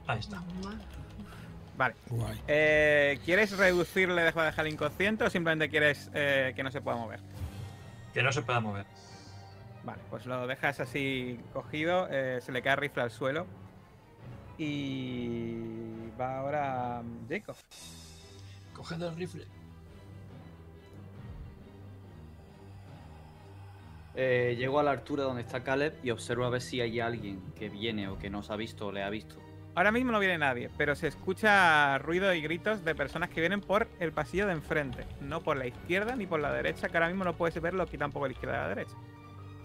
[0.08, 0.42] Ahí está.
[1.78, 1.96] Vale.
[2.10, 2.42] guay.
[2.48, 6.98] Eh, ¿Quieres reducirle, dejar de dejar inconsciente o simplemente quieres eh, que no se pueda
[6.98, 7.20] mover?
[8.14, 8.86] Que no se pueda mover.
[9.84, 13.46] Vale, pues lo dejas así cogido, eh, se le cae el rifle al suelo.
[14.58, 17.56] Y va ahora mm, Jacob.
[18.74, 19.46] Coged el rifle.
[24.16, 27.40] Eh, llego a la altura donde está Caleb y observo a ver si hay alguien
[27.54, 29.36] que viene o que nos ha visto o le ha visto.
[29.78, 33.62] Ahora mismo no viene nadie, pero se escucha ruido y gritos de personas que vienen
[33.62, 37.10] por el pasillo de enfrente, no por la izquierda ni por la derecha, que ahora
[37.10, 38.96] mismo no puedes ver lo que tampoco a la izquierda y a la derecha.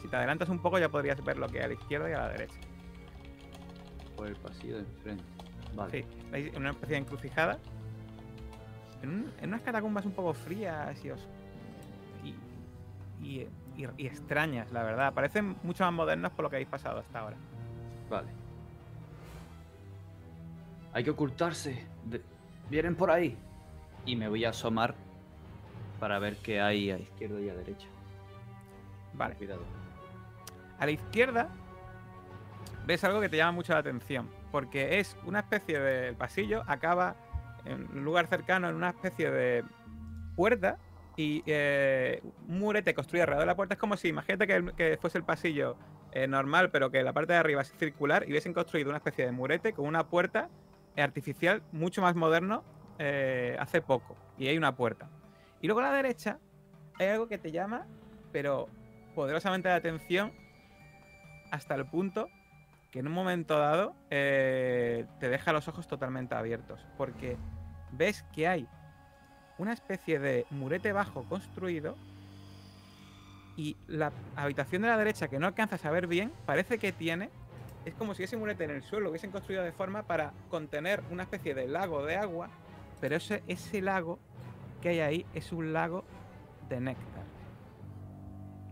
[0.02, 2.12] Si te adelantas un poco ya podrías ver lo que hay a la izquierda y
[2.12, 2.60] a la derecha.
[4.14, 5.24] Por el pasillo de enfrente.
[5.74, 6.04] Vale.
[6.30, 7.58] Sí, una especie de encrucijada.
[9.02, 11.26] En, un- en unas catacumbas un poco frías y, os-
[12.22, 12.36] y,
[13.26, 13.48] y-
[13.78, 15.14] y- extrañas, la verdad.
[15.14, 17.36] Parecen mucho más modernos por lo que habéis pasado hasta ahora.
[18.10, 18.28] Vale.
[20.92, 21.86] Hay que ocultarse.
[22.04, 22.22] De-
[22.70, 23.36] Vienen por ahí.
[24.06, 24.94] Y me voy a asomar
[26.00, 27.86] para ver qué hay a izquierda y a derecha.
[29.14, 29.34] Vale.
[29.36, 29.62] Cuidado.
[30.78, 31.48] A la izquierda
[32.86, 36.64] ves algo que te llama mucho la atención, porque es una especie de el pasillo,
[36.66, 37.14] acaba
[37.64, 39.62] en un lugar cercano en una especie de
[40.34, 40.78] puerta
[41.16, 43.74] y eh, un murete construido alrededor de la puerta.
[43.74, 45.76] Es como si, imagínate que fuese el pasillo
[46.10, 49.26] eh, normal, pero que la parte de arriba es circular y hubiesen construido una especie
[49.26, 50.48] de murete con una puerta
[50.96, 52.64] artificial mucho más moderno
[52.98, 54.16] eh, hace poco.
[54.38, 55.08] Y hay una puerta.
[55.60, 56.38] Y luego a la derecha
[56.98, 57.86] hay algo que te llama,
[58.32, 58.68] pero
[59.14, 60.32] poderosamente la atención
[61.50, 62.28] hasta el punto
[62.90, 66.86] que en un momento dado eh, te deja los ojos totalmente abiertos.
[66.98, 67.36] Porque
[67.92, 68.68] ves que hay
[69.58, 71.96] una especie de murete bajo construido
[73.56, 77.30] y la habitación de la derecha que no alcanzas a ver bien parece que tiene
[77.84, 81.02] es como si ese murete en el suelo lo hubiesen construido de forma para contener
[81.10, 82.48] una especie de lago de agua
[83.00, 84.20] pero ese, ese lago
[84.80, 86.04] que hay ahí es un lago
[86.68, 87.24] de néctar.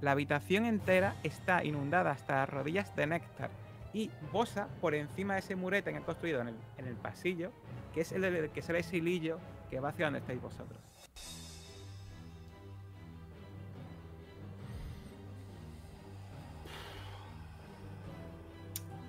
[0.01, 3.51] La habitación entera está inundada hasta las rodillas de néctar
[3.93, 7.51] y bosa por encima de ese murete que han construido en el, en el pasillo
[7.93, 10.79] que es el del que sale ese hilillo que va hacia donde estáis vosotros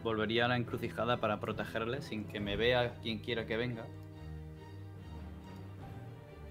[0.04, 3.86] Volvería a la encrucijada para protegerle sin que me vea quien quiera que venga.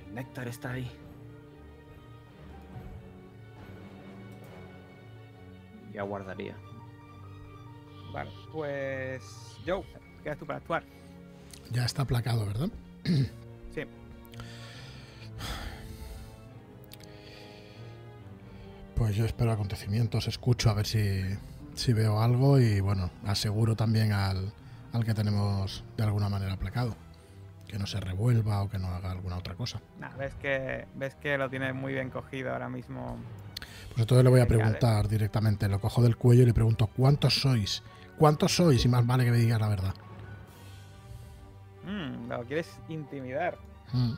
[0.07, 0.91] El néctar está ahí.
[5.93, 6.57] Y aguardaría.
[8.13, 9.23] Vale, pues.
[9.67, 9.83] Joe,
[10.23, 10.85] quedas tú para actuar.
[11.71, 12.69] Ya está aplacado, ¿verdad?
[13.75, 13.83] Sí.
[18.97, 21.23] Pues yo espero acontecimientos, escucho a ver si,
[21.81, 24.53] si veo algo y bueno, aseguro también al,
[24.93, 26.95] al que tenemos de alguna manera aplacado.
[27.67, 29.81] Que no se revuelva o que no haga alguna otra cosa.
[29.99, 33.17] Nah, ves que ves que lo tienes muy bien cogido ahora mismo.
[33.91, 36.89] Pues entonces le voy a Venga, preguntar directamente, lo cojo del cuello y le pregunto,
[36.89, 37.83] ¿cuántos sois?
[38.19, 38.85] ¿Cuántos sois?
[38.85, 39.95] Y más vale que me diga la verdad.
[41.85, 43.57] Mm, lo quieres intimidar.
[43.93, 44.13] Mm,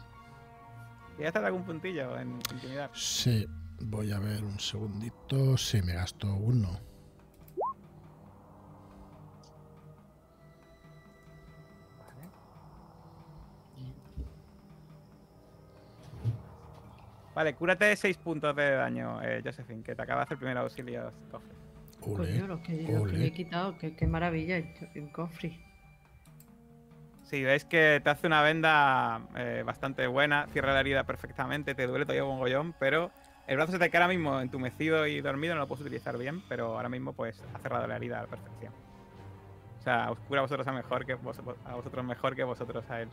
[1.17, 2.91] ¿Quieres gastar algún puntillo en intimidar?
[2.95, 3.47] sí,
[3.81, 5.57] voy a ver un segundito.
[5.59, 6.81] Sí, me gasto uno.
[17.35, 21.11] Vale, cúrate 6 puntos de daño, eh, Josephine, que te acaba de hacer primer auxilio.
[21.31, 21.55] cofre.
[21.99, 25.59] Coño, lo que, lo que le he quitado, qué, qué maravilla el, el cofre.
[27.23, 31.87] Sí, veis que te hace una venda eh, bastante buena, cierra la herida perfectamente, te
[31.87, 33.11] duele todavía un gollón, pero
[33.47, 36.43] el brazo se te queda ahora mismo entumecido y dormido, no lo puedes utilizar bien,
[36.49, 38.73] pero ahora mismo pues ha cerrado la herida a la perfección.
[39.79, 42.85] O sea, os cura a vosotros a mejor que vos- a vosotros mejor que vosotros
[42.91, 43.09] a él.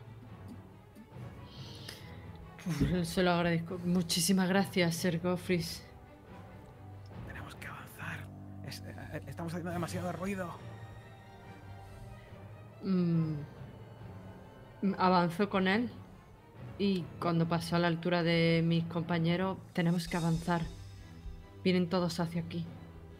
[3.04, 3.80] Se lo agradezco.
[3.86, 5.84] Muchísimas gracias, Sir Gofris.
[7.28, 8.20] Tenemos que avanzar.
[8.68, 10.50] Es- eh, estamos haciendo demasiado ruido.
[12.84, 13.34] Mm,
[14.98, 15.90] avanzo con él
[16.78, 20.62] y cuando pasó a la altura de mis compañeros tenemos que avanzar.
[21.64, 22.66] Vienen todos hacia aquí.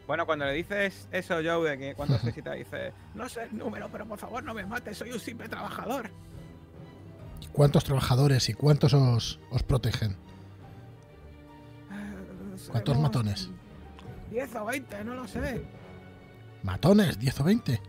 [0.06, 4.06] Bueno, cuando le dices eso, Joe, de que necesita, dice, no sé el número, pero
[4.06, 6.10] por favor no me mates, soy un simple trabajador.
[7.50, 10.16] ¿Y ¿Cuántos trabajadores y cuántos os, os protegen?
[12.70, 13.50] ¿Cuántos matones?
[14.30, 15.64] 10 o 20, no lo sé.
[16.62, 17.18] ¿Matones?
[17.18, 17.80] ¿10 o 20?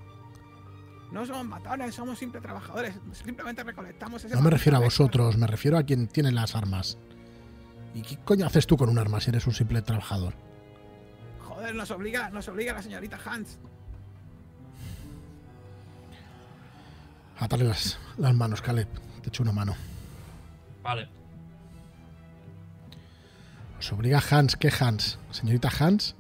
[1.12, 2.96] No somos matones, somos simples trabajadores.
[3.12, 6.98] Simplemente recolectamos ese No me refiero a vosotros, me refiero a quien tiene las armas.
[7.94, 10.34] ¿Y qué coño haces tú con un arma si eres un simple trabajador?
[11.42, 13.60] Joder, nos obliga, nos obliga la señorita Hans.
[17.38, 18.88] Atale las, las manos, Caleb.
[19.22, 19.76] Te echo una mano.
[20.84, 21.08] Vale.
[23.80, 24.56] Os obliga Hans.
[24.56, 25.18] ¿Qué Hans?
[25.32, 26.16] Señorita Hans.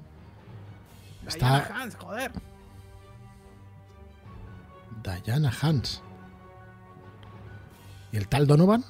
[1.27, 2.31] Está- Diana Hans, joder.
[5.23, 6.01] Diana Hans.
[8.11, 8.83] ¿Y el tal Donovan?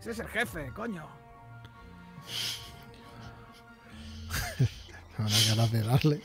[0.00, 1.06] Ese es el jefe, coño.
[5.18, 6.22] Me da ganas de darle.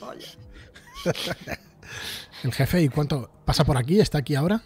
[0.00, 0.26] Oye,
[2.44, 3.28] El jefe, ¿y cuánto?
[3.44, 3.98] ¿Pasa por aquí?
[4.00, 4.62] ¿Está aquí ahora?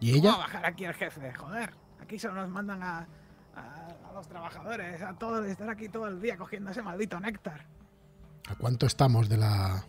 [0.00, 0.44] ¿Y ¿cómo va a ella?
[0.46, 1.32] bajar aquí el jefe?
[1.34, 1.74] Joder.
[2.00, 2.98] Aquí solo nos mandan a,
[3.54, 7.66] a, a los trabajadores, a todos, estar aquí todo el día cogiendo ese maldito néctar.
[8.48, 9.84] ¿A cuánto estamos de la,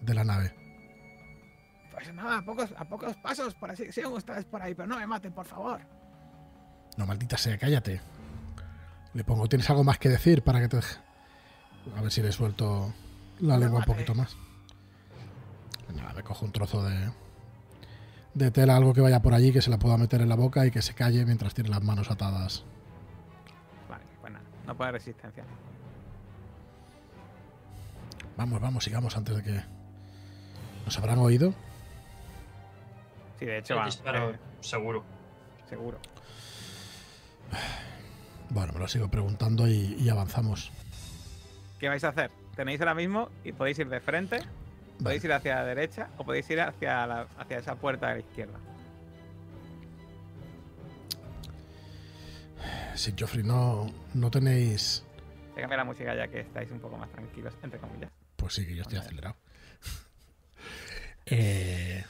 [0.00, 0.54] de la nave?
[1.92, 4.98] Pues nada, a pocos, a pocos pasos, por así, sigan ustedes por ahí, pero no
[4.98, 5.80] me maten, por favor.
[6.96, 8.00] No, maldita sea, cállate.
[9.14, 10.96] Le pongo, ¿tienes algo más que decir para que te deje?
[11.96, 12.92] A ver si le suelto
[13.40, 14.36] la No lengua un poquito más.
[15.94, 17.12] Nada, me cojo un trozo de,
[18.34, 20.66] de tela algo que vaya por allí, que se la pueda meter en la boca
[20.66, 22.64] y que se calle mientras tiene las manos atadas.
[23.88, 25.44] Vale, pues nada, no puede resistencia.
[28.36, 29.62] Vamos, vamos, sigamos antes de que...
[30.84, 31.54] ¿Nos habrán oído?
[33.38, 35.04] Sí, de hecho, El va, disparo, eh, seguro.
[35.68, 35.98] seguro.
[38.50, 40.72] Bueno, me lo sigo preguntando y, y avanzamos.
[41.78, 42.30] ¿Qué vais a hacer?
[42.56, 44.40] Tenéis ahora mismo y podéis ir de frente,
[45.02, 48.20] podéis ir hacia la derecha o podéis ir hacia, la- hacia esa puerta de la
[48.20, 48.58] izquierda.
[52.94, 55.04] Si Joffrey no, no tenéis...
[55.52, 58.10] Voy a cambiar la música ya que estáis un poco más tranquilos, entre comillas.
[58.36, 59.06] Pues sí, que yo estoy Vale.
[59.08, 59.36] acelerado.
[61.26, 62.04] Eh,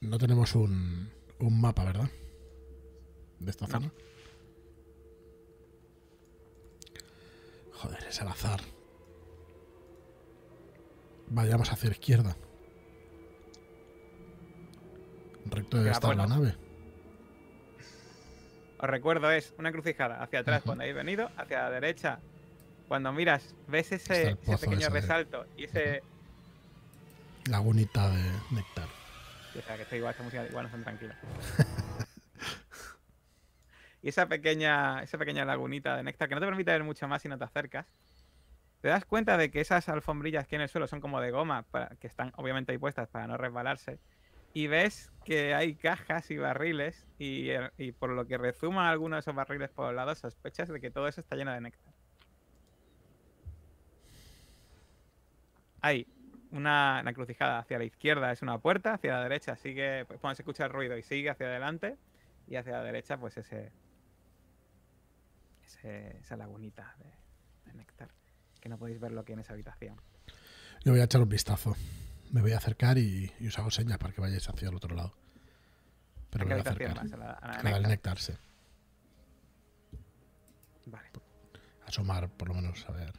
[0.00, 2.08] no tenemos un, un mapa, ¿verdad?
[3.38, 3.72] De esta No.
[3.72, 3.92] zona.
[7.74, 8.60] Joder, es al azar.
[11.30, 12.36] Vayamos hacia la izquierda.
[15.46, 16.54] Recto debe estar la nave.
[18.78, 22.20] Os recuerdo, es una encrucijada hacia atrás cuando habéis venido, hacia la derecha.
[22.86, 26.02] Cuando miras, ves ese, pequeño ese de- resalto y ese.
[27.50, 28.88] Lagunita de néctar.
[29.58, 31.16] O sea, que estoy igual, esta música igual no son tranquilos.
[34.02, 37.20] y esa pequeña, esa pequeña lagunita de néctar que no te permite ver mucho más
[37.22, 37.86] si no te acercas.
[38.80, 41.30] Te das cuenta de que esas alfombrillas que hay en el suelo son como de
[41.32, 41.66] goma,
[42.00, 44.00] que están obviamente ahí puestas para no resbalarse.
[44.52, 47.50] Y ves que hay cajas y barriles, y,
[47.98, 51.08] por lo que rezuman algunos de esos barriles por los lados, sospechas de que todo
[51.08, 51.94] eso está lleno de néctar.
[55.80, 56.08] Hay
[56.50, 60.42] una, una encrucijada hacia la izquierda es una puerta, hacia la derecha sigue, pues se
[60.42, 61.98] escucha el ruido y sigue hacia adelante,
[62.46, 63.74] y hacia la derecha pues ese,
[65.62, 66.96] ese- esa lagunita
[67.64, 68.14] de néctar,
[68.60, 70.00] que no podéis ver lo que hay en esa habitación.
[70.84, 71.76] Yo voy a echar un vistazo.
[72.30, 74.94] Me voy a acercar y, y os hago señas para que vayáis hacia el otro
[74.94, 75.14] lado.
[76.30, 76.98] Pero ¿A me voy a acercar.
[76.98, 77.98] ¿A la- a la A la.
[80.86, 81.08] Vale,
[81.86, 83.12] Asomar, por lo menos, a ver.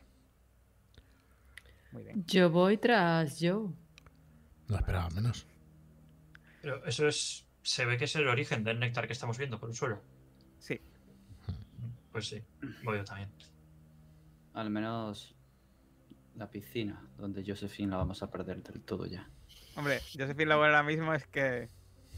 [1.92, 2.24] muy bien.
[2.28, 3.70] Yo voy tras Joe.
[4.68, 5.46] No esperaba menos.
[6.62, 7.46] Pero eso es.
[7.64, 10.02] Se ve que es el origen del néctar que estamos viendo por el suelo.
[10.60, 10.80] Sí,
[12.12, 12.42] Pues sí,
[12.84, 13.30] voy yo también.
[14.60, 15.36] Al menos
[16.36, 19.30] la piscina, donde Josephine la vamos a perder del todo ya.
[19.78, 21.70] hombre, Josephine lo bueno ahora mismo es que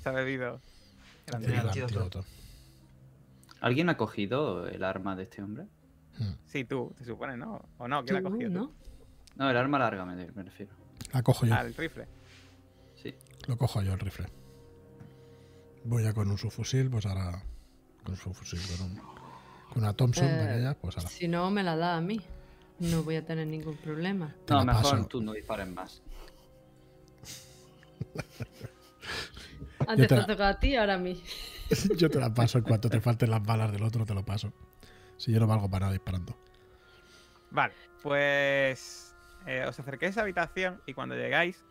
[0.02, 0.60] se ha bebido.
[3.62, 5.68] ¿Alguien ha cogido el arma de este hombre?
[6.18, 6.34] Hmm.
[6.48, 7.70] Sí, tú, te supone, ¿no?
[7.78, 8.04] ¿O no?
[8.04, 8.50] ¿Quién la ha cogido?
[8.50, 8.58] tú?
[8.58, 8.74] ¿no?
[9.36, 10.74] No, el arma larga me, me refiero.
[11.14, 11.54] La cojo yo.
[11.54, 12.08] Al rifle.
[12.96, 13.14] Sí.
[13.48, 14.26] Lo cojo yo el rifle.
[15.84, 17.44] Voy ya con un subfusil, pues ahora.
[18.04, 19.21] Con un subfusil, con, un,
[19.76, 21.10] una Thompson de Eh, aquella, pues ahora.
[21.10, 22.22] Si no, me la da a mí.
[22.80, 24.36] No voy a tener ningún problema.
[24.46, 25.08] Te No, la mejor paso.
[25.08, 26.02] tú no dispares más.
[29.88, 31.22] Antes te te la- toca a ti, ahora a mí.
[31.98, 34.52] Yo te la paso en cuanto te falten las balas del otro, te lo paso.
[35.18, 36.36] Si yo no valgo para nada disparando.
[37.52, 39.14] Vale, pues
[39.46, 41.64] eh, os acerquéis a esa habitación y cuando llegáis,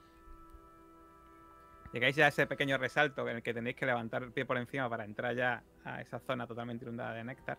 [1.92, 4.56] llegáis ya a ese pequeño resalto en el que tenéis que levantar el pie por
[4.56, 7.58] encima para entrar ya a esa zona totalmente inundada de néctar.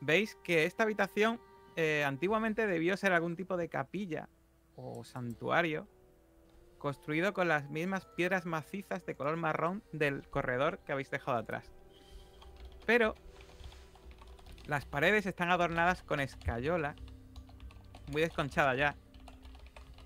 [0.00, 1.40] Veis que esta habitación
[1.76, 4.28] eh, antiguamente debió ser algún tipo de capilla
[4.76, 5.86] o santuario
[6.78, 11.70] construido con las mismas piedras macizas de color marrón del corredor que habéis dejado atrás.
[12.86, 13.14] Pero
[14.66, 16.96] las paredes están adornadas con escayola,
[18.10, 18.96] muy desconchada ya.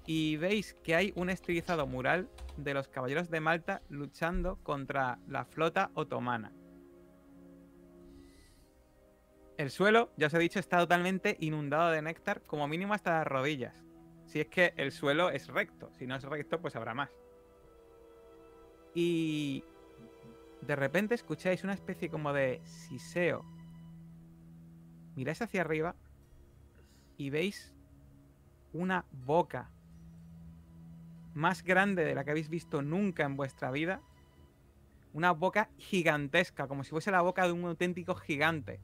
[0.07, 5.45] Y veis que hay un estilizado mural de los caballeros de Malta luchando contra la
[5.45, 6.53] flota otomana.
[9.57, 13.27] El suelo, ya os he dicho, está totalmente inundado de néctar, como mínimo hasta las
[13.27, 13.75] rodillas.
[14.27, 17.11] Si es que el suelo es recto, si no es recto, pues habrá más.
[18.95, 19.65] Y
[20.61, 23.45] de repente escucháis una especie como de siseo
[25.15, 25.95] miráis hacia arriba
[27.17, 27.73] y veis
[28.73, 29.71] una boca
[31.33, 34.01] más grande de la que habéis visto nunca en vuestra vida.
[35.13, 38.81] Una boca gigantesca, como si fuese la boca de un auténtico gigante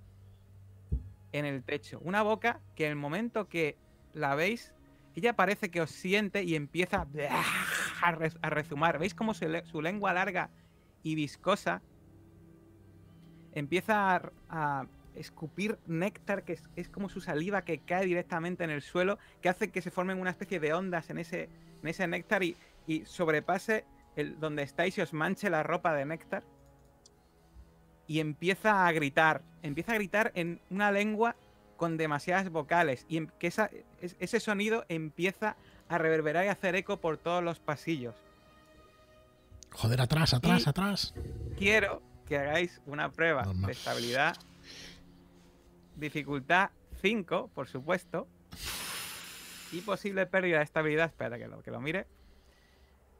[1.32, 2.00] en el techo.
[2.02, 3.76] Una boca que en el momento que
[4.14, 4.74] la veis,
[5.14, 7.06] ella parece que os siente y empieza
[8.02, 8.98] a, re- a rezumar.
[8.98, 10.50] ¿Veis cómo su, le- su lengua larga
[11.02, 11.82] y viscosa
[13.52, 18.70] empieza a, a escupir néctar, que es, es como su saliva que cae directamente en
[18.70, 21.48] el suelo, que hace que se formen una especie de ondas en ese,
[21.82, 22.56] en ese néctar y,
[22.86, 23.84] y sobrepase
[24.16, 26.44] el, donde estáis y os manche la ropa de néctar.
[28.10, 31.36] Y empieza a gritar, empieza a gritar en una lengua
[31.76, 35.54] con demasiadas vocales y em- que esa- es- ese sonido empieza
[35.88, 38.16] a reverberar y hacer eco por todos los pasillos.
[39.70, 41.14] Joder, atrás, atrás, Y- atrás.
[41.56, 43.66] Quiero que hagáis una prueba Normal.
[43.66, 44.36] de estabilidad.
[45.94, 46.70] Dificultad
[47.02, 48.26] 5, por supuesto.
[49.70, 51.06] Y posible pérdida de estabilidad.
[51.06, 52.08] Espera que lo, que lo mire.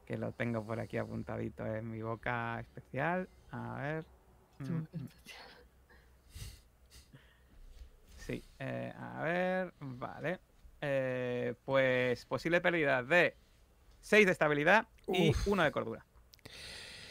[0.04, 3.28] Que lo tengo por aquí apuntadito en mi boca especial.
[3.52, 4.04] A ver.
[8.16, 10.40] Sí, eh, a ver, vale.
[10.80, 13.34] Eh, pues posible pérdida de
[14.00, 15.48] 6 de estabilidad y Uf.
[15.48, 16.06] 1 de cordura.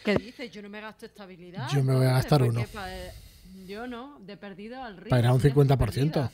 [0.04, 0.50] ¿Qué dices?
[0.52, 1.68] Yo no me gasto estabilidad.
[1.70, 2.66] Yo me voy a gastar ¿Para uno.
[3.68, 5.10] Yo no, de perdido al río.
[5.10, 5.78] Para un ya estoy 50%.
[5.78, 6.32] perdida.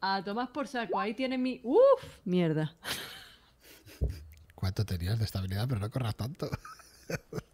[0.00, 1.60] A tomar por saco, ahí tiene mi.
[1.62, 1.78] ¡Uf!
[2.24, 2.74] Mierda.
[4.54, 5.66] ¿Cuánto tenías de estabilidad?
[5.68, 6.48] Pero no corras tanto.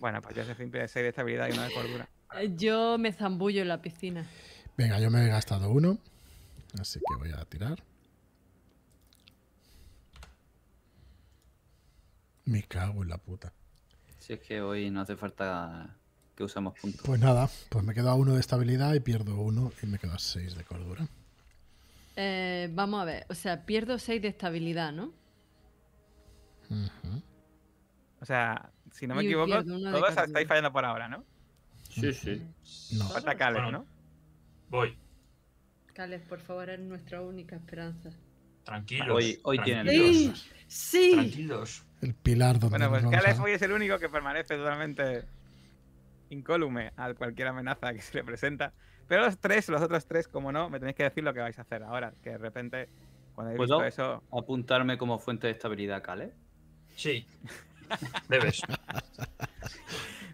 [0.00, 2.08] Bueno, pues Josephine pide 6 de estabilidad y 1 de cordura.
[2.40, 4.26] Eh, Yo me zambullo en la piscina.
[4.76, 5.98] Venga, yo me he gastado uno.
[6.80, 7.82] Así que voy a tirar.
[12.44, 13.52] Me cago en la puta.
[14.18, 15.96] Si es que hoy no hace falta
[16.34, 17.02] que usemos puntos.
[17.04, 20.14] Pues nada, pues me quedo a uno de estabilidad y pierdo uno y me quedo
[20.14, 21.06] a seis de cordura.
[22.16, 25.12] Eh, vamos a ver, o sea, pierdo 6 de estabilidad, ¿no?
[28.20, 31.24] O sea, si no me equivoco, todos estáis fallando por ahora, ¿no?
[31.90, 32.42] Sí, sí.
[32.96, 33.08] No.
[33.08, 33.78] Falta Caleb, Bueno.
[33.80, 33.86] ¿no?
[34.68, 34.96] Voy.
[35.94, 38.10] Cales, por favor, es nuestra única esperanza.
[38.64, 39.08] Tranquilos.
[39.10, 40.32] Hoy- hoy tienen ¡Sí!
[40.68, 41.10] ¡Sí!
[41.14, 41.84] Tranquilos.
[42.00, 45.24] El pilar donde Bueno, pues a- hoy es el único que permanece totalmente
[46.30, 48.72] incólume a cualquier amenaza que se le presenta.
[49.08, 51.58] Pero los tres, los otros tres, como no, me tenéis que decir lo que vais
[51.58, 52.12] a hacer ahora.
[52.22, 52.88] Que de repente,
[53.34, 56.32] cuando visto eso, Apuntarme como fuente de estabilidad, Cale.
[56.94, 57.26] Sí.
[58.28, 58.62] Debes.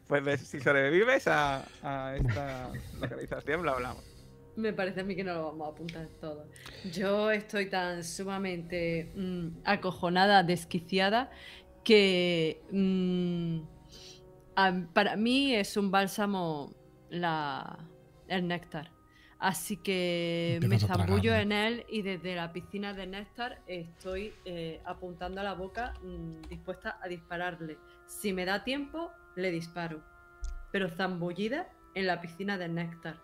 [0.08, 4.04] pues si sobrevives a, a esta localización, lo hablamos.
[4.56, 6.46] Me parece a mí que no lo vamos a apuntar todo.
[6.92, 11.30] Yo estoy tan sumamente mm, acojonada, desquiciada,
[11.84, 13.60] que mm,
[14.56, 16.74] a- para mí es un bálsamo
[17.10, 17.78] la,
[18.28, 18.90] el néctar.
[19.46, 24.80] Así que me Empiezas zambullo en él y desde la piscina de néctar estoy eh,
[24.84, 27.78] apuntando a la boca mm, dispuesta a dispararle.
[28.06, 30.02] Si me da tiempo, le disparo.
[30.72, 33.20] Pero zambullida en la piscina de néctar.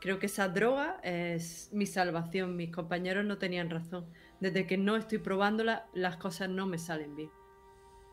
[0.00, 2.56] Creo que esa droga es mi salvación.
[2.56, 4.06] Mis compañeros no tenían razón.
[4.40, 7.30] Desde que no estoy probándola, las cosas no me salen bien.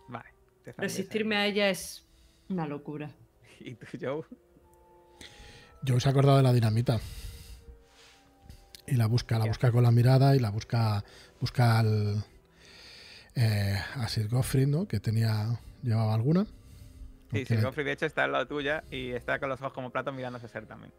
[0.09, 0.29] Vale.
[0.63, 2.07] te Resistirme a ella es
[2.49, 3.09] una locura.
[3.59, 4.25] ¿Y tú, Joe?
[5.83, 6.99] Yo os he acordado de la dinamita.
[8.87, 11.03] Y la busca, la busca con la mirada y la busca,
[11.39, 12.23] busca al,
[13.35, 14.87] eh, a Sir Goffrey, ¿no?
[14.87, 16.45] Que tenía, llevaba alguna.
[17.31, 19.89] Sí, le, Goffrey de hecho está al lado tuya y está con los ojos como
[19.89, 20.93] platos mirándose a ser también.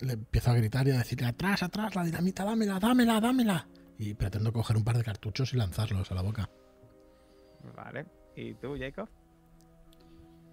[0.00, 3.66] le empiezo a gritar y a decirle, atrás, atrás, la dinamita, dámela, dámela, dámela.
[3.98, 6.48] Y pretendo coger un par de cartuchos y lanzarlos a la boca.
[7.76, 8.06] Vale.
[8.36, 9.08] ¿Y tú, Jacob?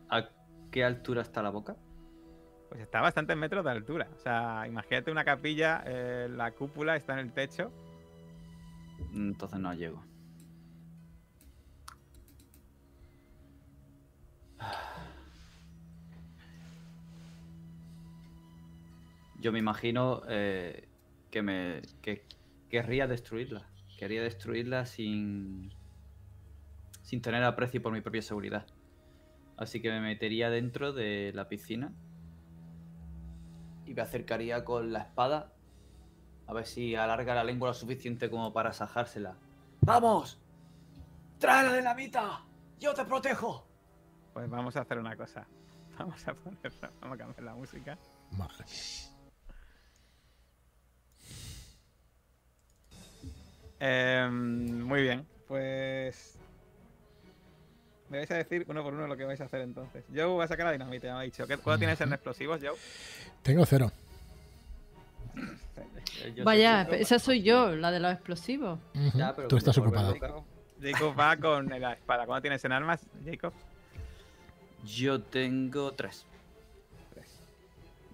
[0.09, 0.29] ¿A
[0.71, 1.75] qué altura está la boca?
[2.69, 4.07] Pues está a bastantes metros de altura.
[4.15, 7.71] O sea, imagínate una capilla, eh, la cúpula está en el techo.
[9.13, 10.03] Entonces no llego.
[19.39, 20.87] Yo me imagino eh,
[21.31, 22.23] que me que
[22.69, 23.65] querría destruirla.
[23.97, 25.71] Querría destruirla sin
[27.01, 28.67] sin tener aprecio por mi propia seguridad.
[29.57, 31.91] Así que me metería dentro de la piscina
[33.89, 35.51] y me acercaría con la espada
[36.45, 39.35] a ver si alarga la lengua lo suficiente como para sajársela.
[39.81, 40.39] ¡Vamos!
[41.39, 42.45] ¡Trae la dinamita!
[42.79, 43.67] ¡Yo te protejo!
[44.33, 45.47] Pues vamos a hacer una cosa.
[45.97, 47.97] Vamos a ponerla, vamos a cambiar la música.
[48.37, 49.09] Madre mía.
[53.81, 56.38] Em, muy bien, pues.
[58.09, 60.03] Me vais a decir uno por uno lo que vais a hacer entonces.
[60.13, 61.45] Joe va a sacar la dinamita, ya me ha dicho.
[61.45, 62.75] ¿Qué, ¿Cuánto tienes en explosivos, Joe?
[63.43, 63.91] Tengo cero.
[66.35, 68.79] Yo Vaya, esa soy yo, la de los explosivos.
[69.13, 70.13] Ya, pero Tú estás ocupado.
[70.13, 70.43] Jacob,
[70.81, 72.25] Jacob va con la espada.
[72.25, 73.53] ¿Cuánto tienes en armas, Jacob?
[74.85, 76.25] Yo tengo tres.
[77.13, 77.39] Tres.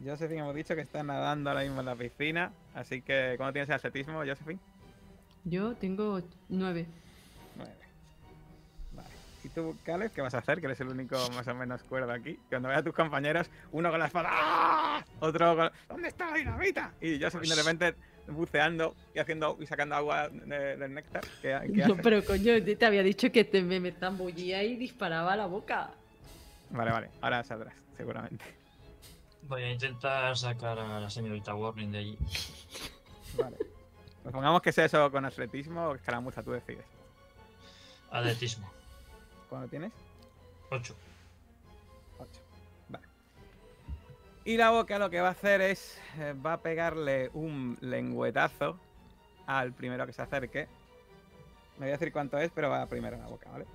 [0.03, 2.51] Josephine hemos dicho que está nadando ahora mismo en la piscina.
[2.73, 4.59] Así que, ¿cuánto tienes en atletismo, Josephine?
[5.45, 6.21] Yo tengo.
[6.49, 6.85] Nueve.
[9.45, 10.59] ¿Y tú, Caleb, qué vas a hacer?
[10.59, 12.39] Que eres el único más o menos cuerdo aquí.
[12.49, 15.05] Cuando veas a tus compañeros, uno con la espada, ¡ah!
[15.19, 15.71] otro con...
[15.87, 16.91] ¿Dónde está la dinamita?
[16.99, 17.19] Y
[17.49, 17.95] de repente
[18.27, 21.23] buceando y haciendo y sacando agua de- del néctar.
[21.43, 22.01] ¿Qué, qué No, hace?
[22.01, 23.91] pero coño, te había dicho que te, me, me
[24.63, 25.91] y disparaba la boca.
[26.71, 27.09] Vale, vale.
[27.21, 28.43] Ahora saldrás, seguramente.
[29.43, 32.17] Voy a intentar sacar a la señorita Warning de allí.
[33.37, 33.57] Vale.
[34.23, 36.85] Pues pongamos que sea eso con atletismo o escaramuza, tú decides.
[38.09, 38.71] Atletismo.
[39.49, 39.91] ¿Cuándo tienes?
[40.71, 40.95] 8.
[42.19, 42.29] 8.
[42.89, 43.05] Vale.
[44.43, 45.99] Y la boca lo que va a hacer es.
[46.17, 48.77] eh, va a pegarle un lengüetazo
[49.47, 50.67] al primero que se acerque.
[51.77, 53.65] Me voy a decir cuánto es, pero va primero en la boca, ¿vale?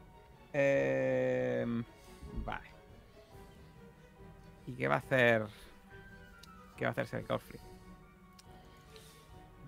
[0.52, 1.64] Eh,
[2.44, 2.70] vale.
[4.66, 5.46] ¿Y qué va a hacer?
[6.76, 7.58] ¿Qué va a hacer Selkofri?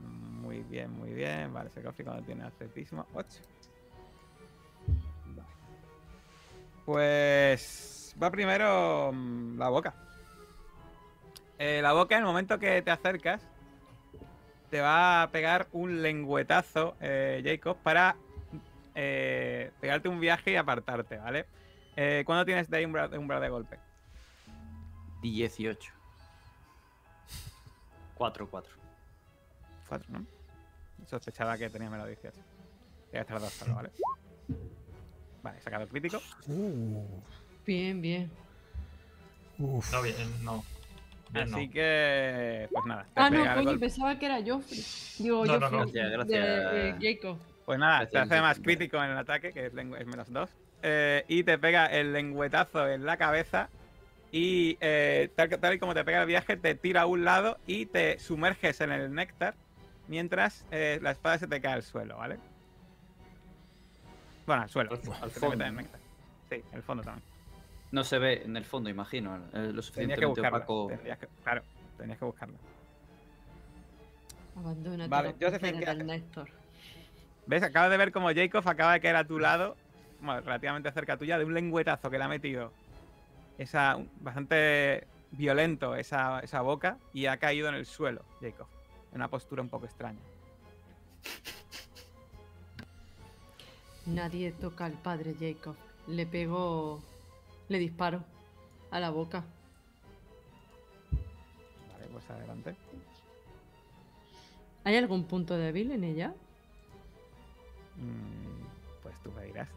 [0.01, 1.53] Muy bien, muy bien.
[1.53, 3.07] Vale, Selkofri cuando tiene atletismo.
[3.15, 3.41] 8.
[6.85, 9.95] Pues va primero mm, la boca.
[11.59, 13.41] Eh, la boca, en el momento que te acercas,
[14.71, 18.17] te va a pegar un lengüetazo, eh, Jacob, para
[18.95, 21.47] eh, pegarte un viaje y apartarte, ¿vale?
[21.95, 23.79] Eh, ¿Cuándo tienes de umbral, de umbral de golpe?
[25.21, 25.93] 18.
[28.15, 28.77] 4, 4.
[29.89, 30.27] 4, ¿no?
[31.07, 32.35] Sospechaba que tenía menos 18.
[33.11, 33.91] Voy a estar dos ¿vale?
[35.43, 36.21] Vale, he sacado el crítico.
[36.47, 37.05] Uh,
[37.67, 38.31] Bien, bien.
[39.59, 39.93] uf.
[39.93, 40.15] No, bien,
[40.45, 40.65] no.
[41.31, 41.57] Bien, no.
[41.57, 43.05] Así que, pues nada.
[43.05, 43.79] te Ah, no, coño, golpe.
[43.81, 44.85] pensaba que era Joffrey.
[45.19, 45.81] Digo, No, no, Joffrey.
[45.81, 45.87] no.
[45.87, 46.75] Gracias, de, gracias.
[46.75, 47.39] eh, Jacob.
[47.65, 50.51] Pues nada, te Gracias, hace más crítico en el ataque, que es, es menos 2.
[51.29, 53.69] y te pega el lengüetazo en la cabeza.
[54.33, 57.87] Y eh, tal y como te pega el viaje, te tira a un lado y
[57.87, 59.55] te sumerges en el néctar.
[60.09, 62.39] Mientras eh, la espada se te cae al suelo, ¿vale?
[64.47, 64.91] Bueno, al suelo.
[64.93, 65.65] Al- fondo.
[66.51, 67.25] Sí, en el fondo también.
[67.93, 69.37] No se ve en el fondo, imagino.
[69.37, 70.57] Es lo Tenías que suficientemente buscarlo.
[70.59, 70.87] opaco.
[70.89, 71.63] Tendrías que, claro,
[71.99, 72.55] tenías que buscarlo.
[74.57, 76.23] Abandona Vale, todos Josephine, los poderes ¿qué del haces?
[76.23, 76.49] Néstor.
[77.47, 77.63] ¿Ves?
[77.63, 79.77] Acabas de ver como Jacob acaba de caer a tu lado,
[80.21, 82.73] bueno, relativamente cerca tuya, de un lengüetazo que le ha metido
[83.59, 88.67] esa bastante violento esa, esa boca y ha caído en el suelo, Jacob.
[89.11, 90.21] En una postura un poco extraña.
[94.07, 95.77] Nadie toca al padre Jacob.
[96.07, 97.01] Le pego.
[97.69, 98.25] Le disparo
[98.91, 99.45] a la boca.
[101.93, 102.77] Vale, pues adelante.
[104.85, 106.35] ¿Hay algún punto débil en ella?
[107.97, 109.69] Mm, pues tú me dirás.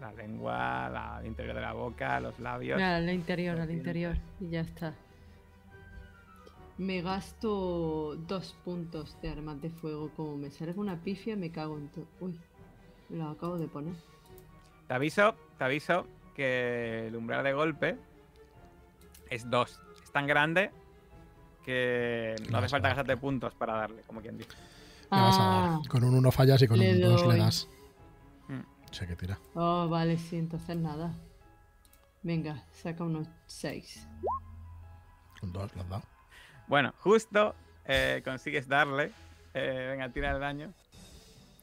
[0.00, 2.80] La lengua, la, el interior de la boca, los labios.
[2.80, 4.16] Al interior, al interior.
[4.40, 4.94] Y ya está.
[6.78, 10.10] Me gasto dos puntos de armas de fuego.
[10.16, 12.06] Como me salga una pifia, me cago en todo.
[12.20, 12.38] Uy,
[13.10, 13.94] lo acabo de poner.
[14.88, 17.96] Te aviso, te aviso que el umbral de golpe
[19.28, 19.80] es 2.
[20.04, 20.70] Es tan grande
[21.64, 24.50] que no hace falta gastarte puntos para darle, como quien dice.
[25.12, 25.88] Le vas a Ah, dar.
[25.88, 27.68] Con un 1 fallas y con Le un 2 le das.
[28.48, 28.60] Mm.
[28.92, 29.38] Sé que tira.
[29.54, 31.12] oh, vale, sí, entonces nada.
[32.22, 34.06] Venga, saca unos 6.
[35.42, 36.02] Un 2 le has dado.
[36.66, 37.54] Bueno, justo
[37.84, 39.10] eh, consigues darle.
[39.54, 40.72] Eh, venga, tira el daño.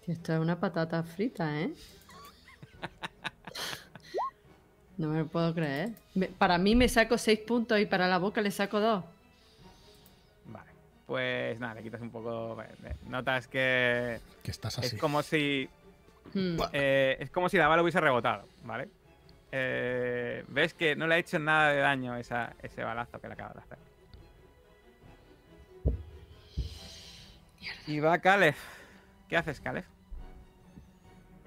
[0.08, 1.74] Esto es una patata frita, ¿eh?
[4.97, 5.91] No me lo puedo creer.
[6.38, 9.03] Para mí me saco 6 puntos y para la boca le saco 2.
[10.45, 10.72] Vale.
[11.05, 12.58] Pues nada, le quitas un poco.
[13.05, 14.95] Notas que Que estás así.
[14.95, 15.70] es como si.
[16.34, 16.58] Hmm.
[16.74, 18.89] eh, es como si la bala hubiese rebotado, ¿vale?
[19.51, 23.34] Eh, Ves que no le ha hecho nada de daño esa, ese balazo que le
[23.34, 23.78] acabas de hacer.
[27.86, 28.58] Y va Calef.
[29.30, 29.86] ¿Qué haces, Calef?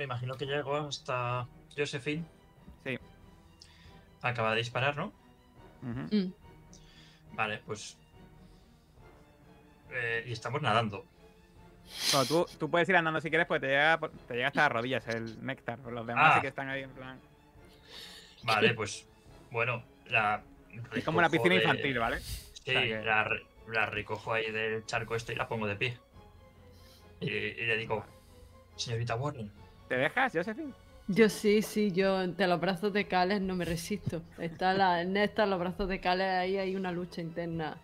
[0.01, 1.47] Me imagino que llego hasta
[1.77, 2.25] Josephine.
[2.85, 2.99] Sí.
[4.23, 5.13] Acaba de disparar, ¿no?
[5.83, 6.33] Mm.
[7.35, 7.99] Vale, pues.
[9.91, 11.05] Eh, y estamos nadando.
[12.13, 14.73] Bueno, tú, tú puedes ir andando si quieres, pues te llega, te llega hasta las
[14.73, 15.79] rodillas el néctar.
[15.81, 16.35] Los demás Ah.
[16.37, 17.21] sí que están ahí en plan.
[18.45, 19.07] Vale, pues.
[19.51, 20.43] Bueno, la.
[20.95, 22.21] Es como una piscina de- infantil, ¿vale?
[22.21, 25.67] Sí, O sea que- la, re- la recojo ahí del charco este y la pongo
[25.67, 25.99] de pie.
[27.21, 28.03] Y, y le digo,
[28.77, 29.53] señorita Warren,
[29.91, 30.73] ¿Te dejas, Josephine?
[31.09, 34.23] Yo sí, sí, yo ante los brazos de Cales no me resisto.
[34.39, 37.77] Está la Néstor, los brazos de Cales, ahí hay una lucha interna.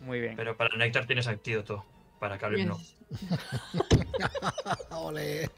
[0.00, 0.34] Muy bien.
[0.34, 1.84] pero para Néctar tienes antídoto.
[2.18, 2.78] Para Caleb no.
[4.96, 5.50] ¡Ole!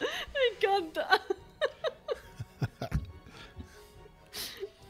[0.00, 1.08] Me encanta.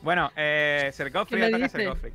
[0.00, 1.68] Bueno, eh, Sergofri ¿Qué me ataca a?
[1.68, 2.12] Sergofri.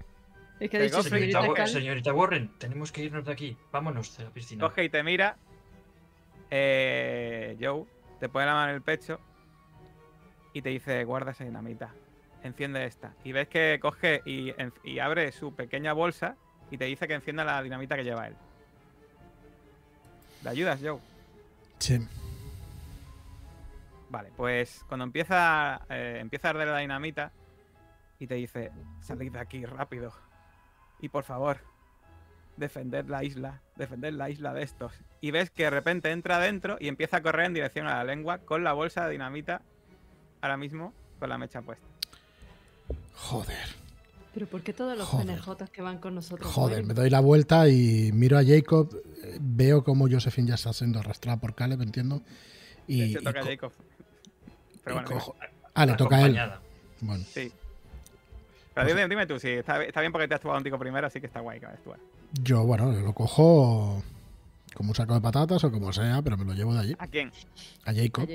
[0.60, 1.72] Es que ha dicho Señorita, Cales.
[1.72, 3.56] señorita Warren, tenemos que irnos de aquí.
[3.72, 4.68] Vámonos de la piscina.
[4.68, 5.38] Coge y te mira.
[6.50, 7.86] Eh, Joe
[8.20, 9.20] te pone la mano en el pecho
[10.54, 11.94] y te dice: Guarda esa dinamita.
[12.44, 13.14] Enciende esta.
[13.24, 14.54] Y ves que coge y,
[15.00, 16.36] abre su pequeña bolsa
[16.72, 18.36] y te dice que encienda la dinamita que lleva él.
[20.44, 21.00] ¿Le ayudas, Joe?
[21.80, 22.06] Sí.
[24.10, 27.32] Vale, pues cuando empieza, eh, empieza a arder la dinamita
[28.20, 28.72] y te dice,
[29.02, 30.14] salid de aquí rápido.
[31.00, 31.58] Y por favor,
[32.58, 34.91] defended la isla, defended la isla de estos.
[35.22, 38.04] Y ves que de repente entra adentro y empieza a correr en dirección a la
[38.04, 39.62] lengua con la bolsa de dinamita
[40.41, 41.86] ahora mismo con la mecha puesta.
[43.16, 43.84] Joder.
[44.34, 45.39] Pero ¿por qué todos los Joder.
[45.72, 48.89] que van con nosotros Joder, me doy la vuelta y miro a Jacob.
[49.24, 52.22] eh, Veo como Josephine ya está siendo arrastrada por Caleb, entiendo.
[52.88, 53.72] Y, De hecho, y toca a co- Jacob.
[54.84, 55.36] Pero bueno, cojo-
[55.76, 56.39] Ah, le toca a él.
[57.01, 57.51] Bueno, sí.
[58.74, 61.06] Pero dime, dime tú, sí, está, está bien porque te has actuado un tico primero,
[61.08, 61.93] así que está guay que vayas tú.
[62.34, 64.01] Yo, bueno, lo cojo
[64.75, 66.95] como un saco de patatas o como sea, pero me lo llevo de allí.
[66.99, 67.31] ¿A quién?
[67.86, 68.27] A A Jacob.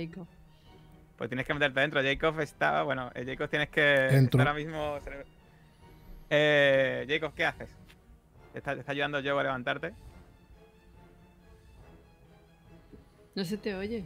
[1.16, 2.00] Pues tienes que meterte dentro.
[2.02, 4.06] Jacob está, bueno, eh, Jacob tienes que.
[4.16, 4.40] Entro.
[4.40, 4.98] ahora mismo.
[6.30, 7.70] Eh, Jacob, ¿qué haces?
[8.52, 9.92] ¿Te está, te está ayudando Joe a levantarte?
[13.34, 14.04] No se te oye.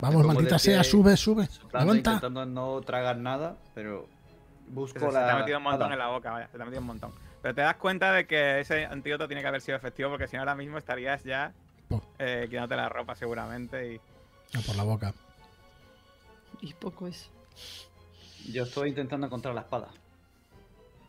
[0.00, 1.48] Vamos, Como maldita sea, sube, sube.
[1.72, 1.94] Levanta.
[1.96, 5.32] intentando no tragar nada, pero Se, busco se te la.
[5.32, 5.92] ha metido un montón nada.
[5.94, 7.12] en la boca, vaya, se te ha metido un montón.
[7.42, 10.36] Pero te das cuenta de que ese antídoto tiene que haber sido efectivo porque si
[10.36, 11.52] no ahora mismo estarías ya
[12.18, 14.00] eh, quitándote la ropa seguramente y.
[14.54, 15.14] Ah, por la boca.
[16.60, 17.30] Y poco eso.
[18.46, 19.88] Yo estoy intentando encontrar la espada.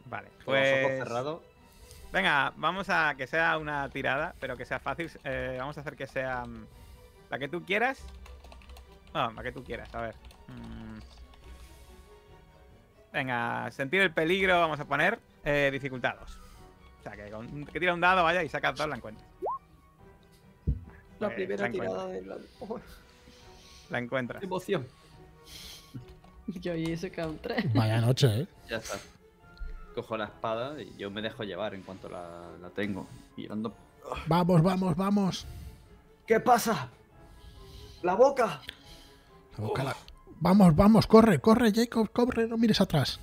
[0.06, 0.98] Vale, Con los ojos pues.
[0.98, 1.42] cerrados.
[2.12, 5.10] Venga, vamos a que sea una tirada, pero que sea fácil.
[5.24, 6.66] Eh, vamos a hacer que sea mm,
[7.30, 8.04] la que tú quieras.
[9.14, 10.16] No, la que tú quieras, a ver.
[10.48, 11.00] Mm.
[13.14, 16.38] Venga, sentir el peligro, vamos a poner eh, dificultad 2.
[17.00, 19.28] O sea, que, con- que tira un dado, vaya, y sacas dos, la encuentras.
[21.20, 22.38] La Pues, primera encuentras, tirada de la.
[22.60, 22.80] Oh,
[23.90, 24.44] La encuentras.
[24.44, 24.88] emoción.
[26.48, 27.74] Yo y eso queda un 3.
[27.74, 28.48] Vaya noche, ¿eh?
[28.70, 28.98] Ya está.
[29.96, 33.08] Cojo la espada y yo me dejo llevar en cuanto la, la tengo.
[33.36, 33.74] Mirando.
[34.28, 35.46] Vamos, vamos, vamos.
[36.26, 36.88] ¿Qué pasa?
[38.02, 38.62] ¡La boca!
[39.58, 39.96] La boca la-
[40.40, 43.20] Vamos, vamos, corre, corre, Jacob, corre, no mires atrás.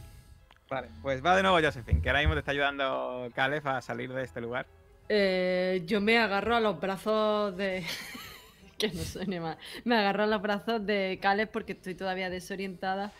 [0.69, 4.13] Vale, pues va de nuevo Josephine, que ahora mismo te está ayudando Caleb a salir
[4.13, 4.67] de este lugar.
[5.09, 7.85] Eh, yo me agarro a los brazos de.
[8.79, 9.57] que no suene mal.
[9.85, 13.13] Me agarro a los brazos de Caleb porque estoy todavía desorientada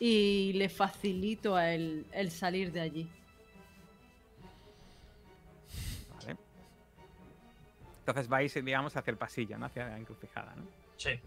[0.00, 3.08] y le facilito a él el salir de allí.
[6.18, 6.36] Vale.
[8.00, 9.66] Entonces vais, digamos, hacia el pasillo, ¿no?
[9.66, 10.64] Hacia la encrucijada, ¿no?
[10.96, 11.20] Sí.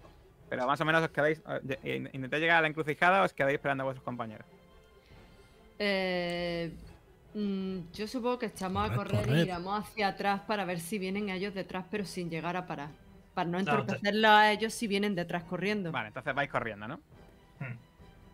[0.50, 1.42] Pero más o menos os quedáis.
[1.84, 4.46] eh, Intentáis llegar a la encrucijada o os quedáis esperando a vuestros compañeros.
[5.82, 6.72] Eh,
[7.34, 11.00] mm, yo supongo que echamos a Corred, correr y miramos hacia atrás para ver si
[11.00, 12.90] vienen ellos detrás, pero sin llegar a parar.
[13.34, 15.92] Para no No, te- entorpecerlos a ellos si vienen detrás corriendo.
[15.92, 16.98] Vale, entonces vais corriendo, ¿no?
[17.60, 17.78] Hmm.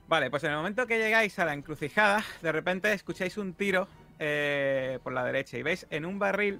[0.07, 3.87] Vale, pues en el momento que llegáis a la encrucijada, de repente escucháis un tiro
[4.19, 6.59] eh, por la derecha y veis en un barril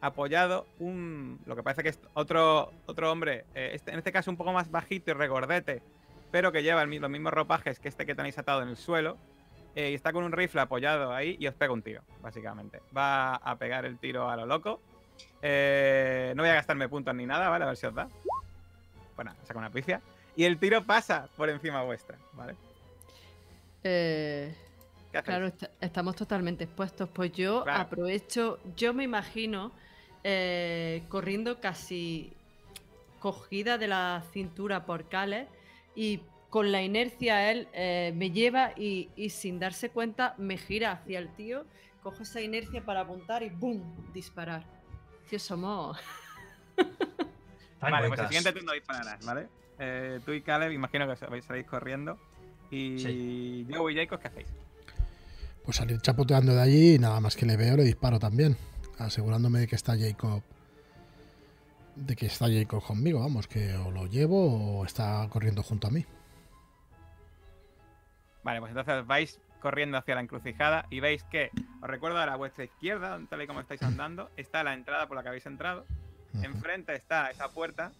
[0.00, 1.38] apoyado un.
[1.46, 4.52] Lo que parece que es otro, otro hombre, eh, este- en este caso un poco
[4.52, 5.82] más bajito y regordete,
[6.30, 9.16] pero que lleva el los mismos ropajes que este que tenéis atado en el suelo.
[9.74, 12.80] Eh, y está con un rifle apoyado ahí y os pega un tiro, básicamente.
[12.96, 14.80] Va a pegar el tiro a lo loco.
[15.42, 17.64] Eh, no voy a gastarme puntos ni nada, ¿vale?
[17.64, 18.08] A ver si os da.
[19.16, 20.00] Bueno, saca una pifia.
[20.36, 22.54] Y el tiro pasa por encima vuestra, ¿vale?
[23.84, 24.54] Eh,
[25.12, 25.22] ¿Qué?
[25.22, 27.08] Claro, est- estamos totalmente expuestos.
[27.08, 27.80] Pues yo Claro.
[27.82, 29.72] aprovecho, yo me imagino
[30.24, 32.32] eh, corriendo casi
[33.20, 35.48] cogida de la cintura por Cales
[35.94, 36.20] y
[36.50, 41.18] con la inercia él eh, me lleva y, y sin darse cuenta me gira hacia
[41.18, 41.64] el tío,
[42.02, 44.12] cojo esa inercia para apuntar y ¡boom!
[44.12, 44.64] disparar.
[45.28, 45.98] Tío, somos...
[47.80, 49.48] Vale, pues el siguiente turno dispararás, ¿vale?
[49.78, 52.18] Eh, tú y Caleb, imagino que os vais salir corriendo.
[52.70, 54.48] Y Joe y Jacob, ¿qué hacéis?
[55.64, 58.56] Pues salir chapoteando de allí y nada más que le veo le disparo también,
[58.98, 60.42] asegurándome de que está Jacob
[61.94, 65.90] de que está Jacob conmigo, vamos, que o lo llevo o está corriendo junto a
[65.90, 66.04] mí.
[68.48, 71.50] Vale, pues entonces vais corriendo hacia la encrucijada y veis que,
[71.82, 75.22] os recuerdo a vuestra izquierda, tal y como estáis andando, está la entrada por la
[75.22, 75.84] que habéis entrado.
[76.42, 77.92] Enfrente está esa puerta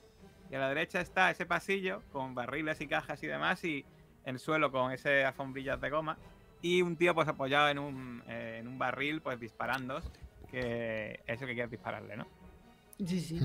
[0.50, 3.84] y a la derecha está ese pasillo con barriles y cajas y demás y
[4.24, 6.16] el suelo con ese alfombrillas de goma
[6.62, 10.00] y un tío pues apoyado en un, eh, en un barril pues disparando
[10.50, 12.26] que eso que quieres dispararle, ¿no?
[13.04, 13.38] Sí, sí.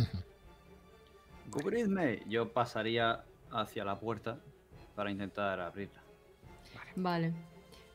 [1.51, 2.22] Cubridme.
[2.28, 4.39] Yo pasaría hacia la puerta
[4.95, 6.03] para intentar abrirla.
[6.95, 7.33] Vale.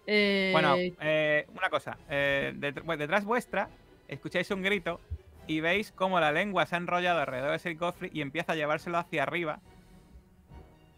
[0.07, 1.99] Eh, Bueno, eh, una cosa.
[2.09, 3.69] eh, det- detrás vuestra
[4.09, 5.01] escucháis un grito
[5.47, 8.57] y veis cómo la lengua se ha enrollado alrededor de ese cofre y empieza a
[8.57, 9.61] llevárselo hacia arriba.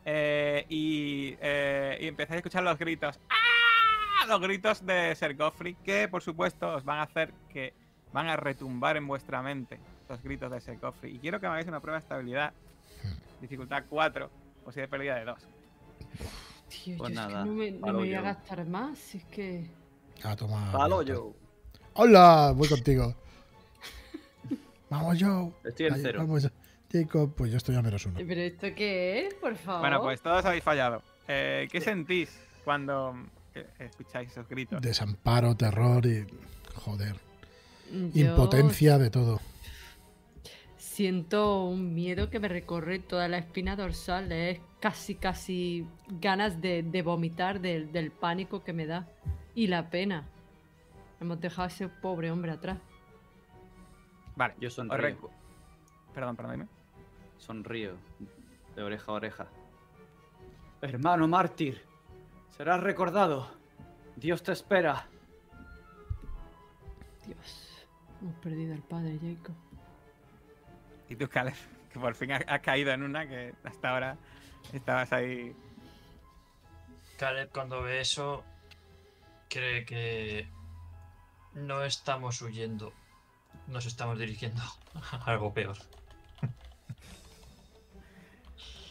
[0.04, 3.20] Eh, y, eh, y empezáis a escuchar los gritos.
[3.28, 4.26] ¡Ah!
[4.26, 7.74] Los gritos de Ser Goffrey, que por supuesto os van a hacer que
[8.12, 9.78] van a retumbar en vuestra mente
[10.08, 11.16] los gritos de Ser Goffrey.
[11.16, 12.52] Y quiero que me hagáis una prueba de estabilidad.
[13.40, 14.30] Dificultad 4,
[14.64, 15.46] posible pérdida de 2.
[16.70, 18.22] Tío, pues yo es que nada, no me, no palo me voy a yo.
[18.24, 19.70] gastar más, si es que...
[20.22, 20.70] Ah, toma.
[20.72, 21.34] ¡Palo yo!
[21.94, 23.14] Hola, voy contigo.
[24.88, 25.52] Vamos, Joe.
[25.64, 26.18] Estoy en Ay, cero.
[26.20, 26.48] Vamos,
[26.92, 28.16] Jacob, pues yo estoy a menos uno.
[28.26, 29.34] ¿Pero esto qué es?
[29.34, 29.80] Por favor.
[29.82, 31.02] Bueno, pues todos habéis fallado.
[31.28, 33.14] eh, ¿qué sentís cuando
[33.54, 34.80] eh, escucháis esos gritos?
[34.82, 36.26] Desamparo, terror y.
[36.74, 37.14] Joder.
[37.92, 39.40] Yo Impotencia de todo.
[41.00, 44.30] Siento un miedo que me recorre toda la espina dorsal.
[44.32, 45.86] Es casi, casi
[46.20, 49.08] ganas de, de vomitar del, del pánico que me da.
[49.54, 50.28] Y la pena.
[51.18, 52.76] Hemos dejado a ese pobre hombre atrás.
[54.36, 55.30] Vale, Yo sonrío.
[56.12, 56.68] Perdón, perdón, dime.
[57.38, 57.96] Sonrío
[58.76, 59.46] de oreja a oreja.
[60.82, 61.80] Hermano mártir,
[62.50, 63.48] serás recordado.
[64.16, 65.06] Dios te espera.
[67.26, 67.86] Dios,
[68.20, 69.69] hemos perdido al padre Jacob.
[71.10, 71.56] Y tú, Caleb,
[71.92, 74.16] que por fin has, caído en una que hasta ahora
[74.72, 75.54] estabas ahí.
[77.18, 78.44] Caleb cuando ve eso
[79.48, 80.48] cree que
[81.54, 82.92] no estamos huyendo,
[83.66, 84.62] nos estamos dirigiendo
[85.12, 85.76] a algo peor.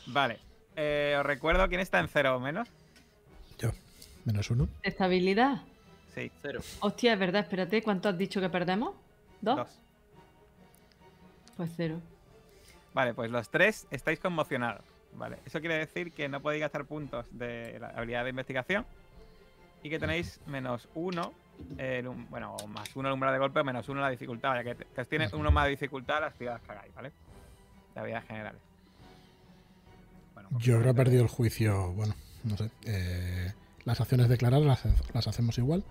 [0.07, 0.39] Vale,
[0.75, 2.67] eh, os recuerdo quién está en cero o menos.
[3.59, 3.71] Yo.
[4.25, 4.67] Menos uno.
[4.83, 5.61] ¿Estabilidad?
[6.13, 6.59] Sí, Cero.
[6.81, 8.95] Hostia, es verdad, espérate, ¿cuánto has dicho que perdemos?
[9.39, 9.55] ¿Dos?
[9.55, 9.88] dos.
[11.59, 11.99] Pues cero.
[12.93, 14.85] Vale, pues los tres estáis conmocionados.
[15.13, 18.85] Vale, eso quiere decir que no podéis gastar puntos de la habilidad de investigación
[19.83, 21.33] y que tenéis menos uno,
[21.77, 24.63] el bueno, o más uno el umbral de golpe o menos uno la dificultad, ya
[24.63, 27.11] que, que os tiene uno más de dificultad las tiradas que hagáis, ¿vale?
[27.93, 28.61] De habilidades generales.
[30.35, 31.91] Bueno, Yo habrá perdido el juicio.
[31.91, 32.13] Bueno,
[32.45, 32.71] no sé.
[32.85, 33.51] eh,
[33.83, 35.83] las acciones declaradas las, las hacemos igual.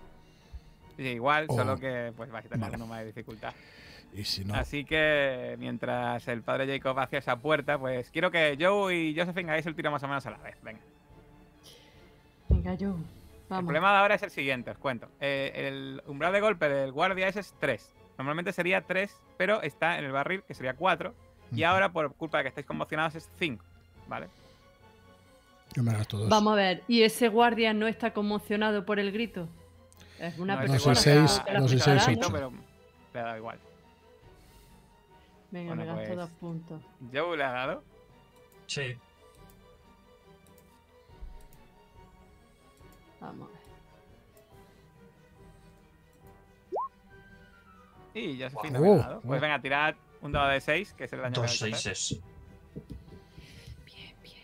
[0.97, 2.75] Sí, igual, o- solo que pues vais a tener Vale.
[2.77, 3.53] uno más de dificultad.
[4.13, 4.55] Y si no.
[4.55, 9.49] Así que mientras el padre Jacob hacia esa puerta, pues quiero que Joe y Josephine
[9.51, 10.55] hagáis el tiro más o menos a la vez.
[10.63, 10.79] Venga.
[12.49, 12.89] Venga, yo.
[12.89, 12.95] El
[13.49, 13.65] Vamos.
[13.65, 15.07] problema de ahora es el siguiente, os cuento.
[15.19, 17.93] Eh, el umbral de golpe del guardia ese es 3.
[18.17, 21.13] Normalmente sería 3, pero está en el barril, que sería 4.
[21.55, 23.63] Y ahora, por culpa de que estáis conmocionados, es 5.
[24.07, 24.27] ¿Vale?
[25.73, 26.29] Yo me gasto dos.
[26.29, 29.47] Vamos a ver, ¿y ese guardia no está conmocionado por el grito?
[30.19, 31.41] Es una No, persona Dos y guardia seis-
[33.13, 33.35] que ha
[35.51, 36.81] Venga, Bueno, me gasto pues- dos puntos.
[37.13, 37.83] Joe le ha dado.
[38.67, 38.95] Sí,
[43.19, 43.51] Vamos a
[48.13, 48.23] ver.
[48.23, 49.21] Y Josephine Oh, no le ha dado.
[49.21, 49.41] Pues oh.
[49.41, 51.95] venga, tirad un dado de 6, que es el daño que dos vais a hacer.
[51.95, 52.21] seises.
[53.85, 54.43] Bien, bien.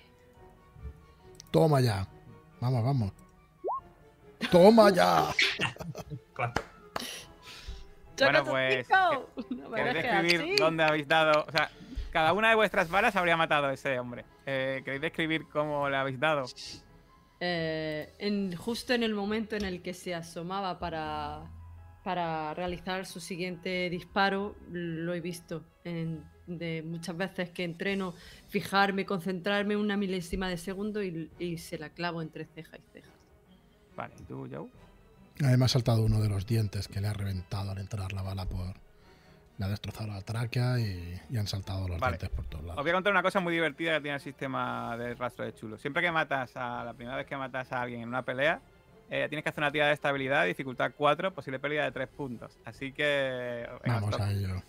[1.51, 2.07] Toma ya.
[2.59, 3.11] Vamos, vamos.
[4.51, 5.27] Toma ya.
[8.19, 8.87] Bueno, ¡Choca pues!
[9.57, 10.55] No ¿Queréis describir así.
[10.57, 11.45] dónde habéis dado?
[11.47, 11.69] O sea,
[12.11, 14.25] cada una de vuestras balas habría matado a ese hombre.
[14.45, 16.45] Eh, ¿Queréis describir cómo le habéis dado?
[17.39, 21.43] Eh, en, justo en el momento en el que se asomaba para,
[22.03, 25.63] para realizar su siguiente disparo, lo he visto.
[25.83, 28.13] En- de muchas veces que entreno,
[28.49, 33.09] fijarme, concentrarme una milésima de segundo y, y se la clavo entre ceja y ceja.
[33.95, 34.69] Vale, ¿y tú, Joe?
[35.43, 38.45] Además ha saltado uno de los dientes que le ha reventado al entrar la bala
[38.45, 38.75] por.
[39.57, 42.17] Le ha destrozado la tráquea y, y han saltado los Vale.
[42.17, 42.83] dientes por todos Os lados.
[42.83, 45.77] voy a contar una cosa muy divertida que tiene el sistema de rastro de chulo.
[45.77, 48.59] Siempre que matas a la primera vez que matas a alguien en una pelea,
[49.09, 52.51] eh, tienes que hacer una tirada de estabilidad, dificultad 4, posible pérdida de 3 puntos.
[52.65, 53.65] Así que.
[53.83, 54.21] venga, Vamos stop.
[54.27, 54.61] a ello.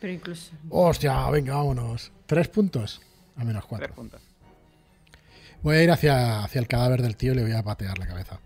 [0.00, 0.52] Pero incluso.
[0.68, 2.12] Hostia, venga, vámonos.
[2.26, 3.00] Tres puntos.
[3.36, 3.94] A menos Tres cuatro.
[3.94, 4.22] puntos.
[5.62, 8.06] Voy a ir hacia, hacia el cadáver del tío y le voy a patear la
[8.06, 8.38] cabeza.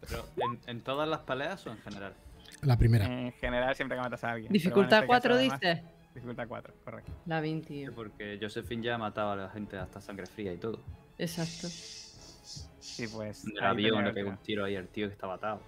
[0.00, 2.14] Pero ¿en, en todas las peleas o en general?
[2.62, 3.06] La primera.
[3.06, 4.52] En general, siempre que matas a alguien.
[4.52, 5.84] Dificultad en este 4 caso, además, dices.
[6.14, 7.12] Dificultad 4, correcto.
[7.26, 7.94] La 20, tío.
[7.94, 10.80] Porque Josephine ya mataba a la gente hasta sangre fría y todo.
[11.18, 11.68] Exacto.
[11.68, 13.44] Sí, pues.
[13.46, 15.62] En el avión le que pegó un tiro ahí al tío que estaba atado.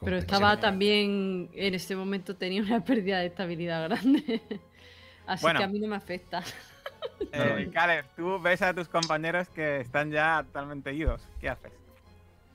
[0.00, 1.48] Pero estaba también.
[1.54, 4.42] En ese momento tenía una pérdida de estabilidad grande.
[5.26, 5.58] Así Bueno.
[5.58, 6.42] que a mí no me afecta.
[7.32, 7.70] Eh.
[7.72, 11.22] Caleb, tú ves a tus compañeros que están ya totalmente idos.
[11.38, 11.72] ¿Qué haces?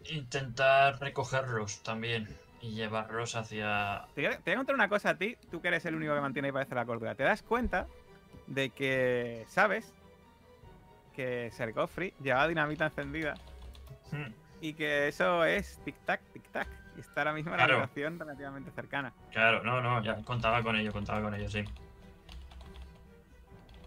[0.09, 2.27] Intentar recogerlos también
[2.61, 4.05] y llevarlos hacia.
[4.15, 5.95] Te voy, a, te voy a contar una cosa a ti, tú que eres el
[5.95, 7.15] único que mantiene y parece la cordura.
[7.15, 7.87] Te das cuenta
[8.47, 9.93] de que sabes
[11.15, 13.35] que Sergofri lleva dinamita encendida
[14.11, 14.31] Hmm,
[14.61, 16.67] y que eso es tic-tac, tic-tac.
[16.95, 19.13] Y está ahora mismo en la habitación relativamente cercana.
[19.31, 21.63] Claro, no, no, ya contaba con ello, contaba con ello, sí.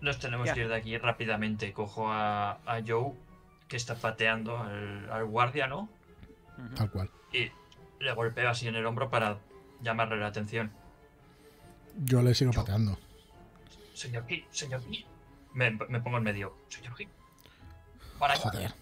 [0.00, 0.54] Nos tenemos Ya.
[0.54, 1.72] que ir de aquí rápidamente.
[1.72, 3.12] Cojo a, a Joe,
[3.68, 5.88] que está pateando al, al guardia, ¿no?
[6.74, 7.10] Tal cual.
[7.32, 7.50] Y
[8.00, 9.38] le golpeo así en el hombro para
[9.82, 10.72] llamarle la atención.
[11.96, 12.98] Yo le sigo pateando.
[13.94, 15.06] Señor Key, señor Key.
[15.54, 16.56] Me, me pongo en medio.
[16.68, 17.08] Señor Key.
[18.18, 18.36] Para.
[18.36, 18.74] Joder.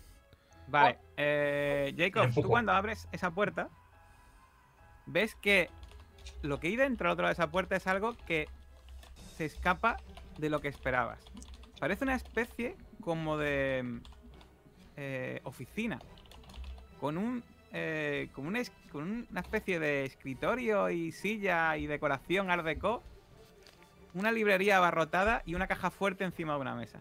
[0.66, 3.68] Vale, eh, Le Jacob, tú cuando abres esa puerta,
[5.06, 5.68] ves que
[6.42, 8.48] lo que hay dentro otro lado de esa puerta es algo que
[9.36, 9.98] se escapa
[10.38, 11.18] de lo que esperabas.
[11.78, 14.00] Parece una especie como de
[14.96, 16.00] eh, oficina,
[17.00, 17.44] con un
[17.76, 23.02] eh, con, un es- con una especie de escritorio y silla y decoración art deco,
[24.14, 27.00] una librería abarrotada y una caja fuerte encima de una mesa.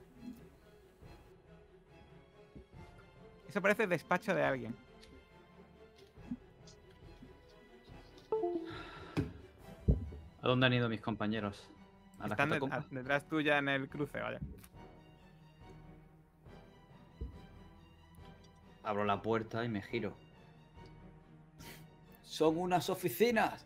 [3.47, 4.76] Eso parece el despacho de alguien.
[10.41, 11.69] ¿A dónde han ido mis compañeros?
[12.19, 12.86] ¿A las Están de- catacumbas?
[12.86, 14.39] a- detrás tuya en el cruce, vaya.
[18.84, 20.13] Abro la puerta y me giro.
[22.34, 23.63] Son unas oficinas.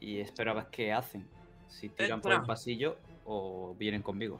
[0.00, 1.28] Y espero a ver qué hacen.
[1.68, 2.96] Si tiran por el pasillo
[3.26, 4.38] o vienen conmigo.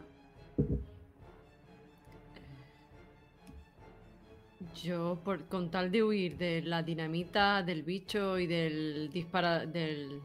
[4.82, 10.22] Yo, por, con tal de huir de la dinamita, del bicho y del dispara del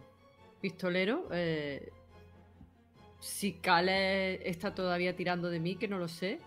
[0.62, 1.92] pistolero, eh,
[3.20, 6.40] si Kale está todavía tirando de mí, que no lo sé,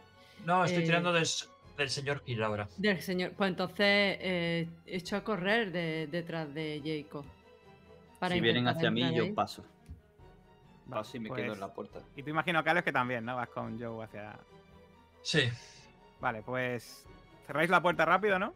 [0.46, 1.46] No, estoy Eh, tirando del, s-
[1.76, 2.68] del señor Kill ahora.
[2.76, 3.76] del señor, pues entonces
[4.20, 7.24] eh, echo a correr de- detrás de Jacob.
[8.20, 9.62] para si vienen hacia mí, yo paso.
[10.86, 12.00] Vale, Paso y me pues- quedo en la puerta.
[12.14, 13.36] Y tú imagino, Carlos, que también, ¿no?
[13.36, 14.38] Vas con Joe hacia...
[15.22, 15.48] Sí.
[16.20, 17.06] Vale, pues
[17.46, 18.54] cerráis la puerta rápido, ¿no?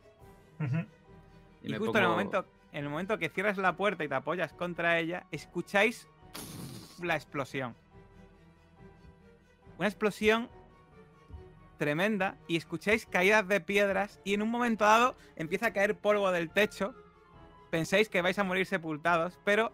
[1.63, 4.53] Y, justo en el momento en el momento que cierras la puerta y te apoyas
[4.53, 6.07] contra ella, escucháis
[7.03, 7.75] la explosión.
[9.79, 10.49] Una explosión
[11.79, 16.31] tremenda y escucháis caídas de piedras y en un momento dado empieza a caer polvo
[16.31, 16.95] del techo.
[17.71, 19.73] Pensáis que vais a morir sepultados, pero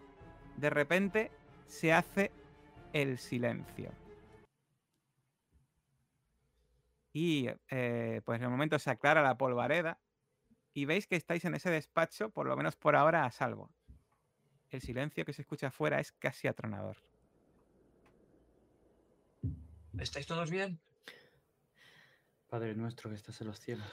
[0.55, 1.31] de repente
[1.67, 2.31] se hace
[2.93, 3.91] el silencio.
[7.11, 9.99] Y eh, pues en el momento se aclara la polvareda
[10.73, 13.69] y veis que estáis en ese despacho, por lo menos por ahora, a salvo.
[14.69, 16.97] El silencio que se escucha afuera es casi atronador.
[19.97, 20.81] ¿Estáis todos bien?
[22.55, 23.85] Padre nuestro que estás en los cielos.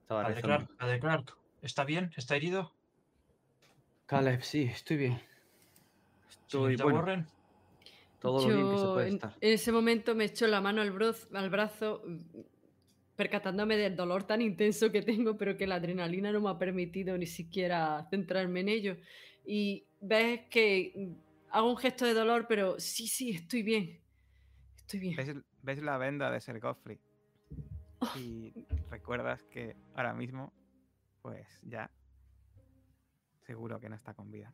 [0.00, 0.42] Estaba Padre.
[0.42, 2.10] Clark, Padre Clark, ¿está bien?
[2.16, 2.72] ¿Está herido?
[4.06, 5.20] Caleb, sí, estoy bien.
[6.28, 7.26] Estoy bueno, Warren,
[8.18, 9.36] todo lo bien que se Yo puede en, estar.
[9.40, 12.02] en ese momento me echo la mano al, broz- al brazo,
[13.14, 17.16] percatándome del dolor tan intenso que tengo, pero que la adrenalina no me ha permitido
[17.16, 18.96] ni siquiera centrarme en ello.
[19.44, 21.14] Y ves que
[21.50, 24.00] hago un gesto de dolor, pero sí, sí, estoy bien.
[24.76, 25.14] Estoy bien.
[25.16, 26.98] ¿Ves, ves la venda de Ser Godfrey?
[28.16, 28.52] Y
[28.90, 30.52] recuerdas que ahora mismo,
[31.22, 31.90] pues ya,
[33.46, 34.52] seguro que no está con vida.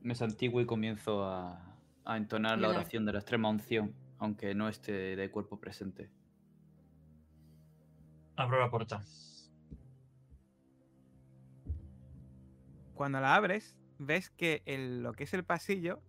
[0.00, 4.68] Me santiguo y comienzo a, a entonar la oración de la extrema unción, aunque no
[4.68, 6.10] esté de cuerpo presente.
[8.36, 9.02] abro la puerta.
[12.94, 16.00] Cuando la abres, ves que el- lo que es el pasillo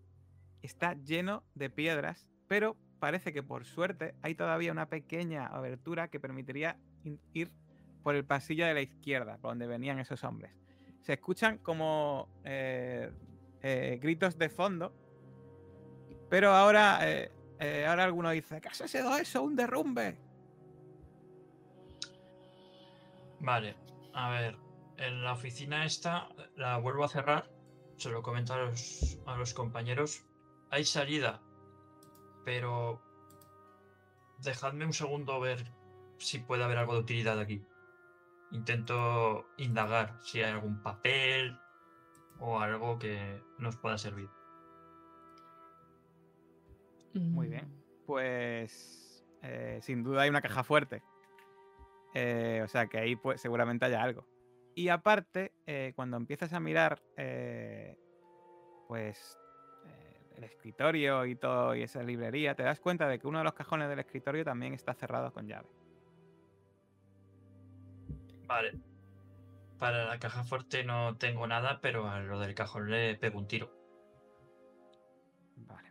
[0.62, 6.20] está lleno de piedras, pero parece que por suerte hay todavía una pequeña abertura que
[6.20, 6.78] permitiría
[7.34, 7.52] ir
[8.04, 10.52] por el pasillo de la izquierda, por donde venían esos hombres.
[11.02, 13.12] Se escuchan como eh,
[13.62, 14.93] eh, gritos de fondo,
[16.30, 19.41] pero ahora, eh, ahora alguno dice, ¿qué ha sido eso?
[19.41, 20.18] ¡Un derrumbe!
[23.39, 23.76] Vale,
[24.14, 24.58] a ver,
[24.97, 27.50] en la oficina esta la vuelvo a cerrar,
[27.95, 30.26] se lo comento a los, a los compañeros.
[30.72, 31.41] Hay salida,
[32.50, 33.00] pero
[34.39, 35.72] dejadme un segundo ver
[36.18, 37.64] si puede haber algo de utilidad aquí.
[38.50, 41.56] Intento indagar si hay algún papel
[42.39, 44.32] o algo que nos pueda servir.
[47.14, 47.72] Muy bien.
[48.08, 51.04] Pues eh, sin duda hay una caja fuerte.
[52.16, 54.26] Eh, o sea que ahí pues, seguramente haya algo.
[54.74, 57.95] Y aparte, eh, cuando empiezas a mirar, eh,
[58.88, 59.38] pues
[60.39, 63.53] el escritorio y todo y esa librería, te das cuenta de que uno de los
[63.53, 65.67] cajones del escritorio también está cerrado con llave.
[68.47, 68.73] Vale.
[69.77, 73.47] Para la caja fuerte no tengo nada, pero a lo del cajón le pego un
[73.47, 73.71] tiro.
[75.57, 75.89] Vale.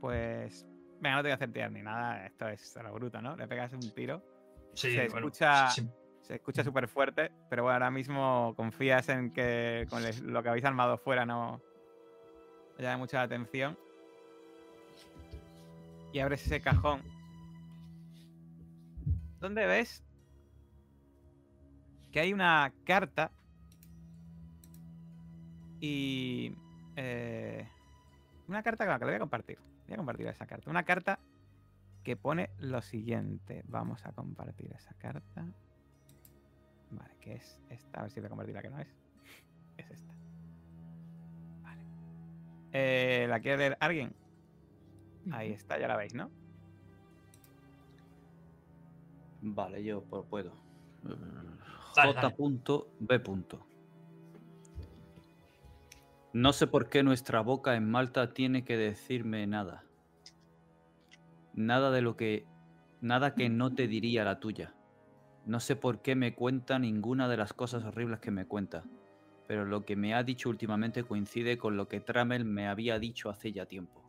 [0.00, 0.66] Pues,
[1.00, 2.26] venga, no te voy a hacer tirar ni nada.
[2.26, 3.36] Esto es a lo bruto, ¿no?
[3.36, 4.22] Le pegas un tiro.
[4.74, 5.88] Sí, Se bueno, escucha- sí,
[6.20, 10.64] Se escucha súper fuerte, pero bueno, ahora mismo confías en que con lo que habéis
[10.66, 11.62] armado fuera no
[12.78, 13.78] no llame mucha atención.
[16.12, 17.02] Y abres ese cajón.
[19.40, 20.02] ¿Dónde ves
[22.10, 23.30] que hay una carta
[25.80, 26.56] y
[26.96, 27.68] eh,
[28.48, 29.58] una carta que la voy a compartir.
[29.86, 30.70] Voy a compartir esa carta.
[30.70, 31.18] Una carta
[32.02, 33.62] que pone lo siguiente.
[33.68, 35.46] Vamos a compartir esa carta.
[36.90, 38.00] Vale, que es esta.
[38.00, 38.78] A ver si voy a compartir la que no.
[38.80, 38.88] Es
[42.72, 44.14] Eh, ¿La quiere leer alguien?
[45.30, 46.30] Ahí está, ya la veis, ¿no?
[49.40, 50.52] Vale, yo pu- puedo.
[51.02, 53.58] Dale, J.B.
[56.32, 59.84] No sé por qué nuestra boca en Malta tiene que decirme nada.
[61.54, 62.46] Nada de lo que.
[63.00, 64.74] Nada que no te diría la tuya.
[65.46, 68.84] No sé por qué me cuenta ninguna de las cosas horribles que me cuenta.
[69.48, 73.30] Pero lo que me ha dicho últimamente coincide con lo que Trammell me había dicho
[73.30, 74.04] hace ya tiempo.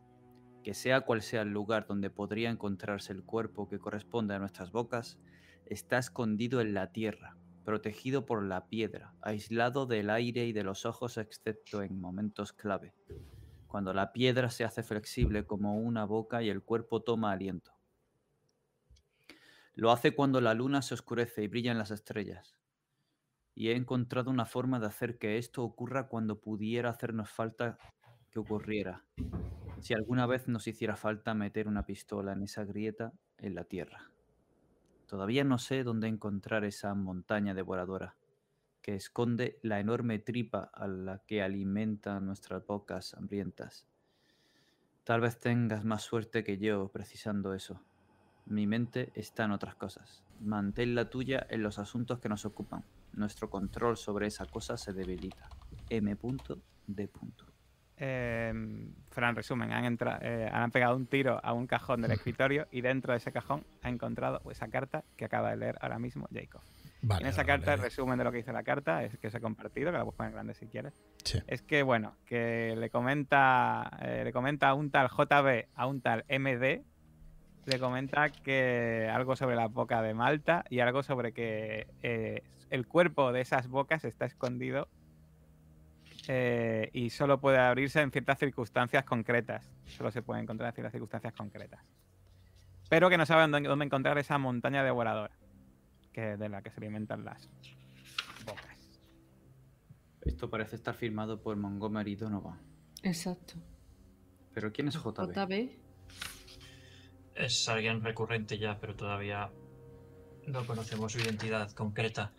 [0.62, 4.70] Que sea cual sea el lugar donde podría encontrarse el cuerpo que corresponde a nuestras
[4.70, 5.18] bocas,
[5.64, 10.84] está escondido en la tierra, protegido por la piedra, aislado del aire y de los
[10.84, 12.94] ojos excepto en momentos clave,
[13.66, 17.72] cuando la piedra se hace flexible como una boca y el cuerpo toma aliento.
[19.74, 22.59] Lo hace cuando la luna se oscurece y brillan las estrellas.
[23.60, 27.76] Y he encontrado una forma de hacer que esto ocurra cuando pudiera hacernos falta
[28.30, 29.04] que ocurriera.
[29.82, 34.10] Si alguna vez nos hiciera falta meter una pistola en esa grieta en la tierra.
[35.06, 38.16] Todavía no sé dónde encontrar esa montaña devoradora
[38.80, 43.86] que esconde la enorme tripa a la que alimenta nuestras bocas hambrientas.
[45.04, 47.82] Tal vez tengas más suerte que yo precisando eso.
[48.46, 50.24] Mi mente está en otras cosas.
[50.40, 52.86] Mantén la tuya en los asuntos que nos ocupan.
[53.14, 55.48] Nuestro control sobre esa cosa se debilita.
[55.88, 57.10] M.D.
[58.02, 58.52] Eh,
[59.10, 62.80] Fran, resumen, han, entra- eh, han pegado un tiro a un cajón del escritorio y
[62.80, 66.62] dentro de ese cajón ha encontrado esa carta que acaba de leer ahora mismo Jacob.
[67.02, 67.88] Vale, en esa carta, el vale.
[67.88, 70.16] resumen de lo que dice la carta es que os he compartido, que la puedes
[70.16, 70.94] poner grande si quieres.
[71.24, 71.38] Sí.
[71.46, 76.00] Es que, bueno, que le comenta, eh, le comenta a un tal JB, a un
[76.00, 76.82] tal MD,
[77.66, 82.86] le comenta que algo sobre la boca de Malta y algo sobre que eh, el
[82.86, 84.88] cuerpo de esas bocas está escondido
[86.28, 89.70] eh, y solo puede abrirse en ciertas circunstancias concretas.
[89.86, 91.80] Solo se puede encontrar en ciertas circunstancias concretas.
[92.88, 95.34] Pero que no saben dónde, dónde encontrar esa montaña devoradora
[96.12, 97.48] que de la que se alimentan las
[98.44, 99.00] bocas.
[100.22, 102.60] Esto parece estar firmado por Montgomery Donovan.
[103.02, 103.54] Exacto.
[104.52, 105.32] Pero ¿quién es JB?
[105.34, 105.70] JB.
[107.34, 109.50] Es alguien recurrente ya, pero todavía
[110.46, 112.32] no conocemos su identidad concreta.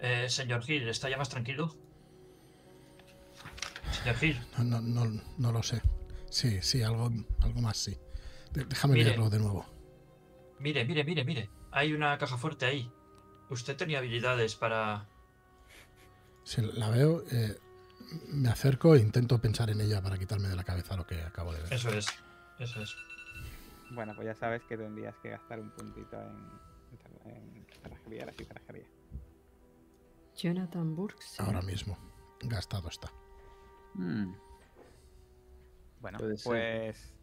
[0.00, 1.74] Eh, señor Hill, ¿está ya más tranquilo?
[3.90, 5.80] Señor Hill, No, no, no, no lo sé.
[6.30, 7.96] Sí, sí, algo, algo más sí.
[8.52, 9.06] Déjame Mire.
[9.10, 9.66] leerlo de nuevo.
[10.58, 11.50] mire, mire, mire, mire.
[11.70, 12.90] Hay una caja fuerte ahí.
[13.50, 15.06] Usted tenía habilidades para...
[16.44, 17.58] Si la veo, eh,
[18.28, 21.52] me acerco e intento pensar en ella para quitarme de la cabeza lo que acabo
[21.52, 21.72] de ver.
[21.72, 22.06] Eso es,
[22.58, 22.96] eso es.
[23.90, 28.26] Bueno, pues ya sabes que tendrías que gastar un puntito en, en sí, cerrajería.
[30.38, 31.40] Jonathan Burks.
[31.40, 31.98] Ahora mismo.
[32.40, 33.10] Gastado está.
[33.94, 34.32] Mm,
[36.00, 37.14] Bueno, pues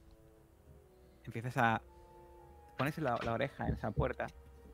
[1.24, 1.82] empiezas a
[2.78, 4.28] pones la, la oreja en esa puerta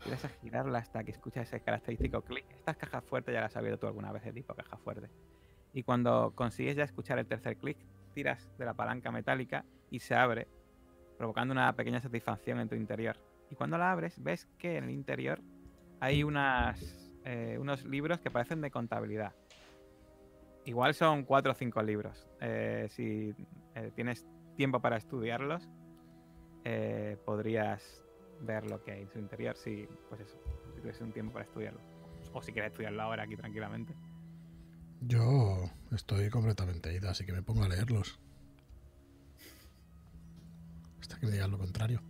[0.05, 2.45] y vas a girarla hasta que escuchas ese característico clic.
[2.55, 5.09] Estas cajas fuertes ya las has sabido tú alguna vez de tipo caja fuerte.
[5.73, 7.77] Y cuando consigues ya escuchar el tercer clic,
[8.13, 10.47] tiras de la palanca metálica y se abre,
[11.17, 13.17] provocando una pequeña satisfacción en tu interior.
[13.51, 15.39] Y cuando la abres, ves que en el interior
[15.99, 16.79] hay unas,
[17.25, 19.33] eh, unos libros que parecen de contabilidad.
[20.65, 22.27] Igual son cuatro o cinco libros.
[22.39, 23.33] Eh, si
[23.75, 24.25] eh, tienes
[24.55, 25.67] tiempo para estudiarlos,
[26.63, 27.81] eh, podrías
[28.41, 29.55] ver lo que hay en su interior.
[29.57, 30.37] Si, pues eso,
[30.75, 31.79] si tienes un tiempo para estudiarlo.
[32.33, 33.95] O si quieres estudiarlo ahora aquí tranquilamente.
[35.01, 38.19] Yo estoy completamente ida, así que me pongo a leerlos.
[41.01, 42.01] Hasta que me digan lo contrario.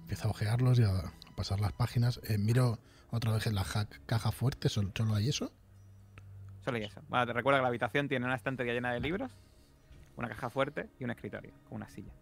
[0.00, 2.20] Empiezo a ojearlos y a, pasar las páginas.
[2.38, 2.80] Miro
[3.10, 5.52] otra vez en la ja- caja fuerte, ¿sol- ¿solo hay eso?
[6.64, 7.00] Solo y eso.
[7.08, 9.32] Bueno, te recuerdo que la habitación tiene una estantería llena de libros,
[10.16, 12.12] una caja fuerte y un escritorio, con una silla.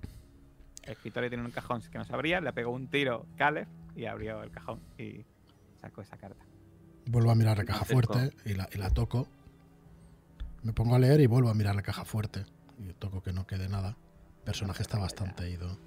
[0.85, 3.66] El escritorio tiene un cajón que no se abría, le pegó un tiro Caleb
[3.97, 5.24] y abrió el cajón y
[5.81, 6.44] sacó esa carta.
[7.06, 9.27] Vuelvo a mirar la caja fuerte y la, y la toco.
[10.62, 12.44] Me pongo a leer y vuelvo a mirar la caja fuerte.
[12.78, 13.97] Y toco que no quede nada.
[14.39, 15.78] El personaje está bastante ido.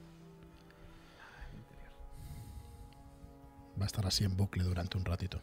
[3.82, 5.42] Va a estar así en bucle durante un ratito.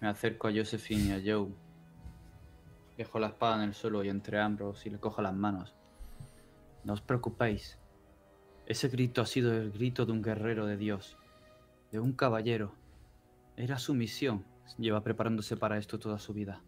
[0.00, 1.48] Me acerco a Josephine y a Joe.
[2.98, 5.72] Dejo la espada en el suelo y entre ambos y le cojo las manos.
[6.82, 7.78] No os preocupéis.
[8.66, 11.16] Ese grito ha sido el grito de un guerrero de Dios,
[11.92, 12.74] de un caballero.
[13.56, 14.44] Era su misión.
[14.76, 16.62] Lleva preparándose para esto toda su vida.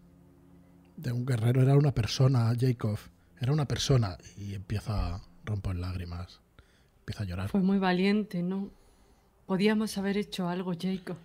[0.97, 3.01] De un guerrero era una persona, Jacob.
[3.41, 4.17] Era una persona.
[4.37, 6.41] Y empieza a romper lágrimas.
[7.01, 7.49] Empieza a llorar.
[7.49, 8.71] Fue muy valiente, ¿no?
[9.47, 11.17] Podíamos haber hecho algo, Jacob.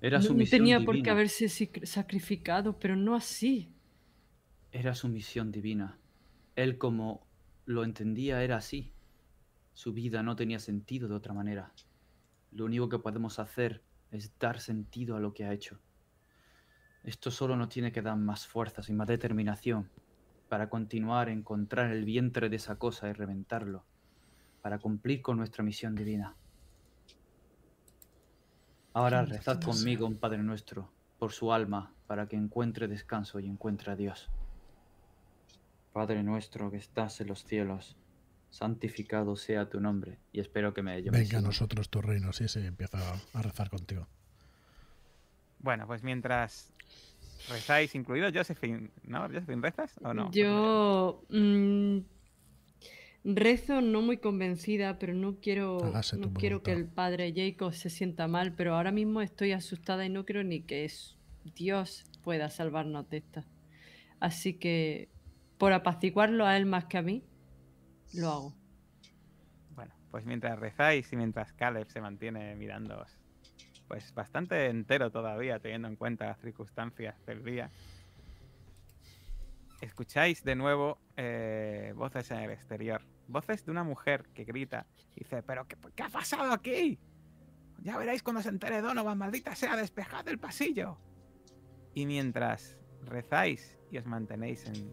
[0.00, 1.12] Era no, su no misión tenía por qué divina.
[1.12, 3.68] haberse sacrificado, pero no así.
[4.72, 5.98] Era su misión divina.
[6.56, 7.26] Él como
[7.66, 8.92] lo entendía era así.
[9.74, 11.72] Su vida no tenía sentido de otra manera.
[12.52, 15.78] Lo único que podemos hacer es dar sentido a lo que ha hecho.
[17.04, 19.88] Esto solo nos tiene que dar más fuerzas y más determinación
[20.48, 23.84] para continuar a encontrar el vientre de esa cosa y reventarlo,
[24.62, 26.36] para cumplir con nuestra misión divina.
[28.92, 33.92] Ahora rezad conmigo, un Padre nuestro, por su alma, para que encuentre descanso y encuentre
[33.92, 34.28] a Dios.
[35.92, 37.96] Padre nuestro que estás en los cielos,
[38.50, 42.32] santificado sea tu nombre, y espero que me Venga a nosotros tu reino.
[42.32, 42.98] Sí, sí, empieza
[43.34, 44.06] a rezar contigo.
[45.60, 46.72] Bueno, pues mientras
[47.48, 49.22] rezáis, incluido Josephine, ¿no?
[49.28, 50.30] ¿Josephine rezas o no?
[50.32, 51.22] Yo
[53.24, 55.78] rezo no muy convencida, pero no quiero,
[56.18, 60.08] no quiero que el padre Jacob se sienta mal, pero ahora mismo estoy asustada y
[60.08, 61.16] no creo ni que es-
[61.54, 63.44] Dios pueda salvarnos de esta.
[64.20, 65.08] Así que,
[65.58, 67.24] por apaciguarlo a él más que a mí,
[68.14, 68.54] lo hago.
[69.74, 73.18] Bueno, pues mientras rezáis y mientras Caleb se mantiene mirándoos,
[73.88, 77.70] pues bastante entero todavía, teniendo en cuenta las circunstancias del día,
[79.80, 83.02] escucháis de nuevo eh, voces en el exterior.
[83.28, 84.86] Voces de una mujer que grita
[85.16, 86.98] y dice, ¿pero qué, ha pasado aquí?
[87.78, 90.98] Ya veréis cuando se entere Donovan, maldita sea, despejad el pasillo.
[91.94, 94.92] Y mientras rezáis y os mantenéis en,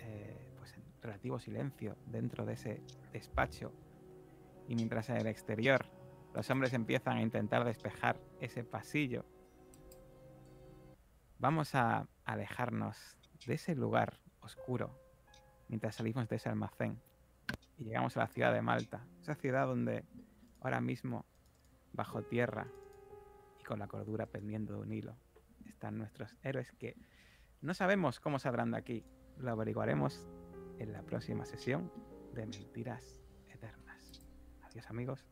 [0.00, 2.82] eh, pues en relativo silencio dentro de ese
[3.12, 3.72] despacho,
[4.66, 5.86] y mientras en el exterior
[6.34, 9.24] los hombres empiezan a intentar despejar ese pasillo,
[11.38, 14.98] vamos a alejarnos de ese lugar oscuro
[15.68, 17.00] mientras salimos de ese almacén
[17.76, 20.04] y llegamos a la ciudad de Malta, esa ciudad donde
[20.60, 21.24] ahora mismo,
[21.92, 22.66] bajo tierra
[23.60, 25.16] y con la cordura pendiendo de un hilo,
[25.66, 26.96] están nuestros héroes que
[27.60, 29.04] no sabemos cómo saldrán de aquí.
[29.38, 30.28] Lo averiguaremos
[30.78, 31.92] en la próxima sesión
[32.34, 34.20] de Mentiras Eternas.
[34.62, 35.24] Adiós amigos.